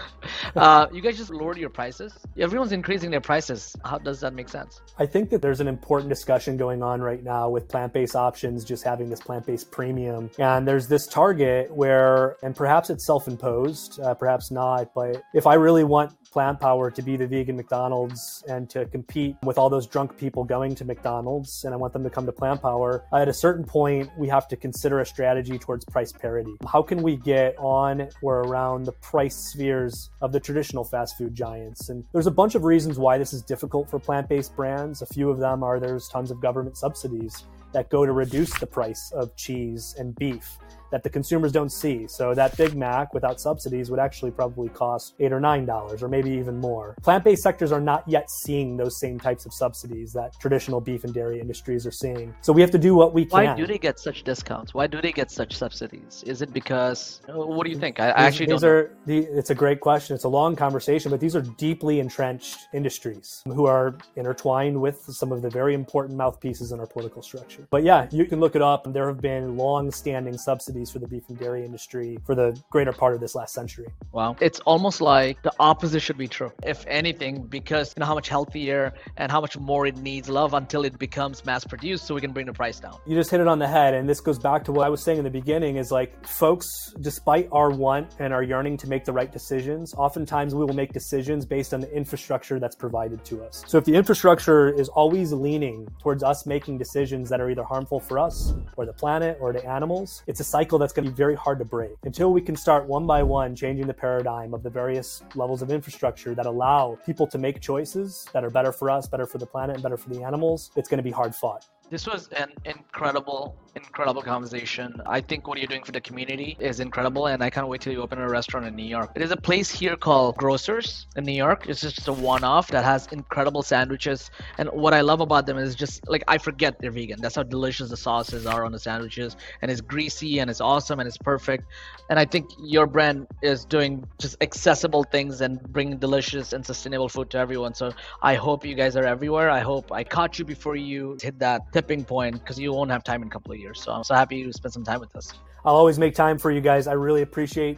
Uh, 0.55 0.87
you 0.91 1.01
guys 1.01 1.15
just 1.17 1.29
lowered 1.29 1.57
your 1.57 1.69
prices. 1.69 2.17
Everyone's 2.37 2.71
increasing 2.71 3.11
their 3.11 3.21
prices. 3.21 3.75
How 3.85 3.97
does 3.97 4.19
that 4.21 4.33
make 4.33 4.49
sense? 4.49 4.81
I 4.97 5.05
think 5.05 5.29
that 5.29 5.41
there's 5.41 5.59
an 5.59 5.67
important 5.67 6.09
discussion 6.09 6.57
going 6.57 6.81
on 6.81 6.99
right 6.99 7.23
now 7.23 7.49
with 7.49 7.67
plant 7.67 7.93
based 7.93 8.15
options 8.15 8.65
just 8.65 8.83
having 8.83 9.09
this 9.09 9.21
plant 9.21 9.45
based 9.45 9.71
premium. 9.71 10.31
And 10.39 10.67
there's 10.67 10.87
this 10.87 11.05
target 11.05 11.73
where, 11.73 12.37
and 12.43 12.55
perhaps 12.55 12.89
it's 12.89 13.05
self 13.05 13.27
imposed, 13.27 13.99
uh, 14.01 14.15
perhaps 14.15 14.51
not, 14.51 14.93
but 14.95 15.21
if 15.33 15.45
I 15.45 15.53
really 15.53 15.83
want 15.83 16.11
plant 16.31 16.59
power 16.59 16.91
to 16.91 17.01
be 17.01 17.15
the 17.17 17.27
vegan 17.27 17.55
McDonald's 17.55 18.43
and 18.47 18.69
to 18.69 18.85
compete 18.85 19.35
with 19.43 19.57
all 19.57 19.69
those 19.69 19.87
drunk 19.87 20.17
people 20.17 20.43
going 20.43 20.75
to 20.75 20.85
McDonald's, 20.85 21.63
and 21.63 21.73
I 21.73 21.77
want 21.77 21.93
them 21.93 22.03
to 22.03 22.09
come 22.09 22.25
to 22.25 22.31
plant 22.31 22.61
power, 22.61 23.03
at 23.13 23.27
a 23.27 23.33
certain 23.33 23.63
point, 23.63 24.09
we 24.17 24.27
have 24.27 24.47
to 24.49 24.55
consider 24.55 24.99
a 24.99 25.05
strategy 25.05 25.57
towards 25.57 25.85
price 25.85 26.11
parity. 26.11 26.53
How 26.71 26.81
can 26.81 27.01
we 27.01 27.15
get 27.15 27.55
on 27.57 28.09
or 28.21 28.41
around 28.41 28.83
the 28.83 28.91
price 28.91 29.46
spheres 29.47 30.09
of 30.21 30.31
the 30.31 30.39
traditional 30.39 30.83
fast 30.83 31.17
food 31.17 31.33
giants? 31.33 31.89
And 31.89 32.03
there's 32.11 32.27
a 32.27 32.31
bunch 32.31 32.55
of 32.55 32.63
reasons 32.63 32.99
why 32.99 33.17
this 33.17 33.33
is 33.33 33.41
difficult 33.41 33.89
for 33.89 33.99
plant 33.99 34.29
based 34.29 34.55
brands. 34.55 35.01
A 35.01 35.05
few 35.05 35.29
of 35.29 35.39
them 35.39 35.63
are 35.63 35.79
there's 35.79 36.07
tons 36.09 36.31
of 36.31 36.41
government 36.41 36.77
subsidies 36.77 37.45
that 37.73 37.89
go 37.89 38.05
to 38.05 38.11
reduce 38.11 38.57
the 38.59 38.67
price 38.67 39.11
of 39.13 39.35
cheese 39.35 39.95
and 39.97 40.15
beef 40.15 40.57
that 40.91 41.03
the 41.03 41.09
consumers 41.09 41.51
don't 41.51 41.71
see. 41.71 42.07
So 42.07 42.33
that 42.33 42.55
Big 42.57 42.75
Mac 42.75 43.13
without 43.13 43.39
subsidies 43.39 43.89
would 43.91 43.99
actually 43.99 44.31
probably 44.31 44.69
cost 44.69 45.15
eight 45.19 45.31
or 45.31 45.39
nine 45.39 45.65
dollars, 45.65 46.03
or 46.03 46.07
maybe 46.07 46.31
even 46.31 46.57
more. 46.57 46.95
Plant-based 47.03 47.43
sectors 47.43 47.71
are 47.71 47.81
not 47.81 48.03
yet 48.07 48.29
seeing 48.29 48.77
those 48.77 48.99
same 48.99 49.19
types 49.19 49.45
of 49.45 49.53
subsidies 49.53 50.13
that 50.13 50.39
traditional 50.39 50.79
beef 50.81 51.03
and 51.03 51.13
dairy 51.13 51.39
industries 51.39 51.85
are 51.85 51.91
seeing. 51.91 52.33
So 52.41 52.53
we 52.53 52.61
have 52.61 52.71
to 52.71 52.77
do 52.77 52.95
what 52.95 53.13
we 53.13 53.25
can. 53.25 53.45
Why 53.45 53.55
do 53.55 53.65
they 53.65 53.77
get 53.77 53.99
such 53.99 54.23
discounts? 54.23 54.73
Why 54.73 54.87
do 54.87 55.01
they 55.01 55.11
get 55.11 55.31
such 55.31 55.55
subsidies? 55.55 56.23
Is 56.25 56.41
it 56.41 56.53
because? 56.53 57.21
Uh, 57.27 57.33
what 57.33 57.65
do 57.65 57.71
you 57.71 57.79
think? 57.79 57.99
I, 57.99 58.09
I 58.09 58.23
actually 58.23 58.47
these 58.47 58.61
don't. 58.61 58.69
Are 58.69 58.91
the, 59.05 59.19
it's 59.19 59.49
a 59.49 59.55
great 59.55 59.79
question. 59.79 60.15
It's 60.15 60.25
a 60.25 60.29
long 60.29 60.55
conversation, 60.55 61.11
but 61.11 61.19
these 61.19 61.35
are 61.35 61.41
deeply 61.41 61.99
entrenched 61.99 62.57
industries 62.73 63.43
who 63.45 63.65
are 63.65 63.97
intertwined 64.15 64.79
with 64.79 65.01
some 65.01 65.31
of 65.31 65.41
the 65.41 65.49
very 65.49 65.73
important 65.73 66.17
mouthpieces 66.17 66.71
in 66.71 66.79
our 66.79 66.87
political 66.87 67.21
structure. 67.21 67.67
But 67.69 67.83
yeah, 67.83 68.07
you 68.11 68.25
can 68.25 68.39
look 68.39 68.55
it 68.55 68.61
up. 68.61 68.91
There 68.93 69.07
have 69.07 69.21
been 69.21 69.57
long-standing 69.57 70.37
subsidies 70.37 70.76
subsidies 70.77 70.91
for 70.91 70.99
the 70.99 71.07
beef 71.07 71.23
and 71.29 71.39
dairy 71.39 71.65
industry 71.65 72.17
for 72.25 72.35
the 72.35 72.59
greater 72.69 72.91
part 72.91 73.13
of 73.13 73.19
this 73.19 73.35
last 73.35 73.53
century. 73.53 73.87
Wow. 74.11 74.35
It's 74.39 74.59
almost 74.61 75.01
like 75.01 75.41
the 75.43 75.53
opposite 75.59 76.01
should 76.01 76.17
be 76.17 76.27
true, 76.27 76.51
if 76.63 76.85
anything, 76.87 77.43
because 77.43 77.93
you 77.95 77.99
know 78.01 78.05
how 78.05 78.15
much 78.15 78.29
healthier 78.29 78.93
and 79.17 79.31
how 79.31 79.41
much 79.41 79.57
more 79.57 79.87
it 79.87 79.97
needs 79.97 80.29
love 80.29 80.53
until 80.53 80.85
it 80.85 80.97
becomes 80.99 81.45
mass 81.45 81.63
produced 81.63 82.05
so 82.05 82.15
we 82.15 82.21
can 82.21 82.31
bring 82.31 82.45
the 82.45 82.53
price 82.53 82.79
down. 82.79 82.97
You 83.05 83.15
just 83.15 83.31
hit 83.31 83.39
it 83.39 83.47
on 83.47 83.59
the 83.59 83.67
head. 83.67 83.93
And 83.93 84.07
this 84.07 84.21
goes 84.21 84.39
back 84.39 84.63
to 84.65 84.71
what 84.71 84.85
I 84.85 84.89
was 84.89 85.03
saying 85.03 85.17
in 85.17 85.23
the 85.23 85.29
beginning 85.29 85.77
is 85.77 85.91
like, 85.91 86.25
folks, 86.25 86.67
despite 87.01 87.47
our 87.51 87.69
want 87.69 88.15
and 88.19 88.33
our 88.33 88.43
yearning 88.43 88.77
to 88.77 88.87
make 88.87 89.05
the 89.05 89.13
right 89.13 89.31
decisions, 89.31 89.93
oftentimes 89.95 90.53
we 90.53 90.63
will 90.65 90.75
make 90.75 90.93
decisions 90.93 91.45
based 91.45 91.73
on 91.73 91.81
the 91.81 91.91
infrastructure 91.91 92.59
that's 92.59 92.75
provided 92.75 93.23
to 93.25 93.43
us. 93.43 93.63
So 93.67 93.77
if 93.77 93.85
the 93.85 93.95
infrastructure 93.95 94.69
is 94.69 94.89
always 94.89 95.31
leaning 95.31 95.87
towards 96.01 96.23
us 96.23 96.45
making 96.45 96.77
decisions 96.77 97.29
that 97.29 97.41
are 97.41 97.49
either 97.49 97.63
harmful 97.63 97.99
for 97.99 98.19
us 98.19 98.53
or 98.75 98.85
the 98.85 98.93
planet 98.93 99.37
or 99.41 99.53
the 99.53 99.65
animals, 99.65 100.23
it's 100.27 100.39
a 100.39 100.43
cycle 100.43 100.66
cycle 100.67 100.77
that's 100.77 100.91
going 100.91 101.05
to 101.05 101.11
be 101.11 101.15
very 101.15 101.33
hard 101.33 101.57
to 101.57 101.63
break 101.63 101.95
until 102.03 102.33
we 102.33 102.41
can 102.41 102.53
start 102.53 102.85
one 102.85 103.07
by 103.07 103.23
one 103.23 103.55
changing 103.55 103.87
the 103.87 103.93
paradigm 103.93 104.53
of 104.53 104.63
the 104.63 104.69
various 104.69 105.23
levels 105.33 105.61
of 105.61 105.71
infrastructure 105.71 106.35
that 106.35 106.45
allow 106.45 106.99
people 107.05 107.25
to 107.25 107.37
make 107.37 107.61
choices 107.61 108.27
that 108.33 108.43
are 108.43 108.49
better 108.49 108.73
for 108.73 108.89
us, 108.89 109.07
better 109.07 109.25
for 109.25 109.37
the 109.37 109.45
planet, 109.45 109.77
and 109.77 109.83
better 109.83 109.95
for 109.95 110.09
the 110.09 110.21
animals. 110.21 110.71
It's 110.75 110.89
going 110.89 110.97
to 110.97 111.03
be 111.03 111.11
hard 111.11 111.33
fought. 111.33 111.65
This 111.89 112.05
was 112.05 112.27
an 112.35 112.49
incredible, 112.65 113.55
incredible 113.75 114.21
conversation. 114.21 115.01
I 115.05 115.21
think 115.21 115.47
what 115.47 115.57
you're 115.57 115.67
doing 115.67 115.85
for 115.85 115.93
the 115.93 116.01
community 116.01 116.57
is 116.59 116.81
incredible, 116.81 117.27
and 117.27 117.41
I 117.41 117.49
can't 117.49 117.69
wait 117.69 117.79
till 117.79 117.93
you 117.93 118.01
open 118.01 118.19
a 118.19 118.27
restaurant 118.27 118.65
in 118.65 118.75
New 118.75 118.83
York. 118.83 119.11
Is 119.15 119.31
a 119.31 119.37
place 119.37 119.71
here 119.71 119.95
called 119.95 120.35
Grocers 120.35 121.07
in 121.15 121.23
New 121.23 121.31
York. 121.31 121.67
It's 121.69 121.79
just 121.79 122.05
a 122.09 122.11
one-off 122.11 122.67
that 122.71 122.83
has 122.83 123.07
incredible 123.13 123.63
sandwiches, 123.63 124.29
and 124.57 124.67
what 124.73 124.93
I 124.93 124.99
love 124.99 125.21
about 125.21 125.45
them 125.45 125.57
is 125.57 125.75
just 125.75 126.05
like 126.09 126.25
I 126.27 126.37
forget 126.37 126.75
they're 126.81 126.91
vegan. 126.91 127.21
That's 127.21 127.35
how 127.35 127.43
delicious 127.43 127.89
the 127.89 127.95
sauces 127.95 128.45
are 128.45 128.65
on 128.65 128.73
the 128.73 128.79
sandwiches, 128.79 129.37
and 129.61 129.71
it's 129.71 129.79
greasy 129.79 130.39
and 130.39 130.49
it's 130.49 130.59
awesome 130.59 130.99
and 130.99 131.07
it's 131.07 131.17
perfect. 131.17 131.63
And 132.09 132.19
I 132.19 132.25
think 132.25 132.49
your 132.59 132.85
brand 132.85 133.27
is 133.41 133.63
doing 133.63 134.05
just 134.19 134.35
accessible 134.41 135.03
things 135.05 135.39
and 135.39 135.61
bringing 135.71 135.99
delicious 135.99 136.51
and 136.51 136.65
sustainable 136.65 137.07
food 137.07 137.29
to 137.29 137.37
everyone. 137.37 137.73
So 137.75 137.93
I 138.21 138.35
hope 138.35 138.65
you 138.65 138.75
guys 138.75 138.97
are 138.97 139.05
everywhere. 139.05 139.49
I 139.49 139.61
hope 139.61 139.89
I 139.93 140.03
caught 140.03 140.37
you 140.37 140.43
before 140.43 140.75
you 140.75 141.17
hit 141.21 141.39
that 141.39 141.61
tipping 141.77 142.03
point 142.03 142.33
because 142.33 142.57
you 142.57 142.73
won't 142.73 142.89
have 142.89 143.03
time 143.03 143.21
in 143.21 143.27
a 143.27 143.31
couple 143.31 143.51
of 143.51 143.59
years. 143.59 143.79
So 143.79 143.91
I'm 143.91 144.03
so 144.03 144.15
happy 144.15 144.37
you 144.37 144.51
spent 144.51 144.73
some 144.73 144.83
time 144.83 144.99
with 144.99 145.15
us. 145.15 145.31
I'll 145.63 145.75
always 145.75 145.99
make 145.99 146.15
time 146.15 146.39
for 146.39 146.49
you 146.49 146.59
guys. 146.59 146.87
I 146.87 146.93
really 146.93 147.21
appreciate 147.21 147.77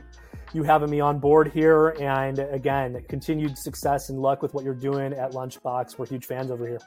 you 0.54 0.64
having 0.64 0.90
me 0.90 1.02
on 1.02 1.20
board 1.20 1.52
here. 1.52 1.90
And 2.00 2.40
again, 2.40 3.04
continued 3.10 3.58
success 3.58 4.08
and 4.08 4.22
luck 4.22 4.42
with 4.42 4.54
what 4.54 4.64
you're 4.64 4.74
doing 4.74 5.12
at 5.12 5.34
Lunchbox. 5.34 5.98
We're 5.98 6.06
huge 6.06 6.26
fans 6.26 6.50
over 6.50 6.66
here. 6.66 6.80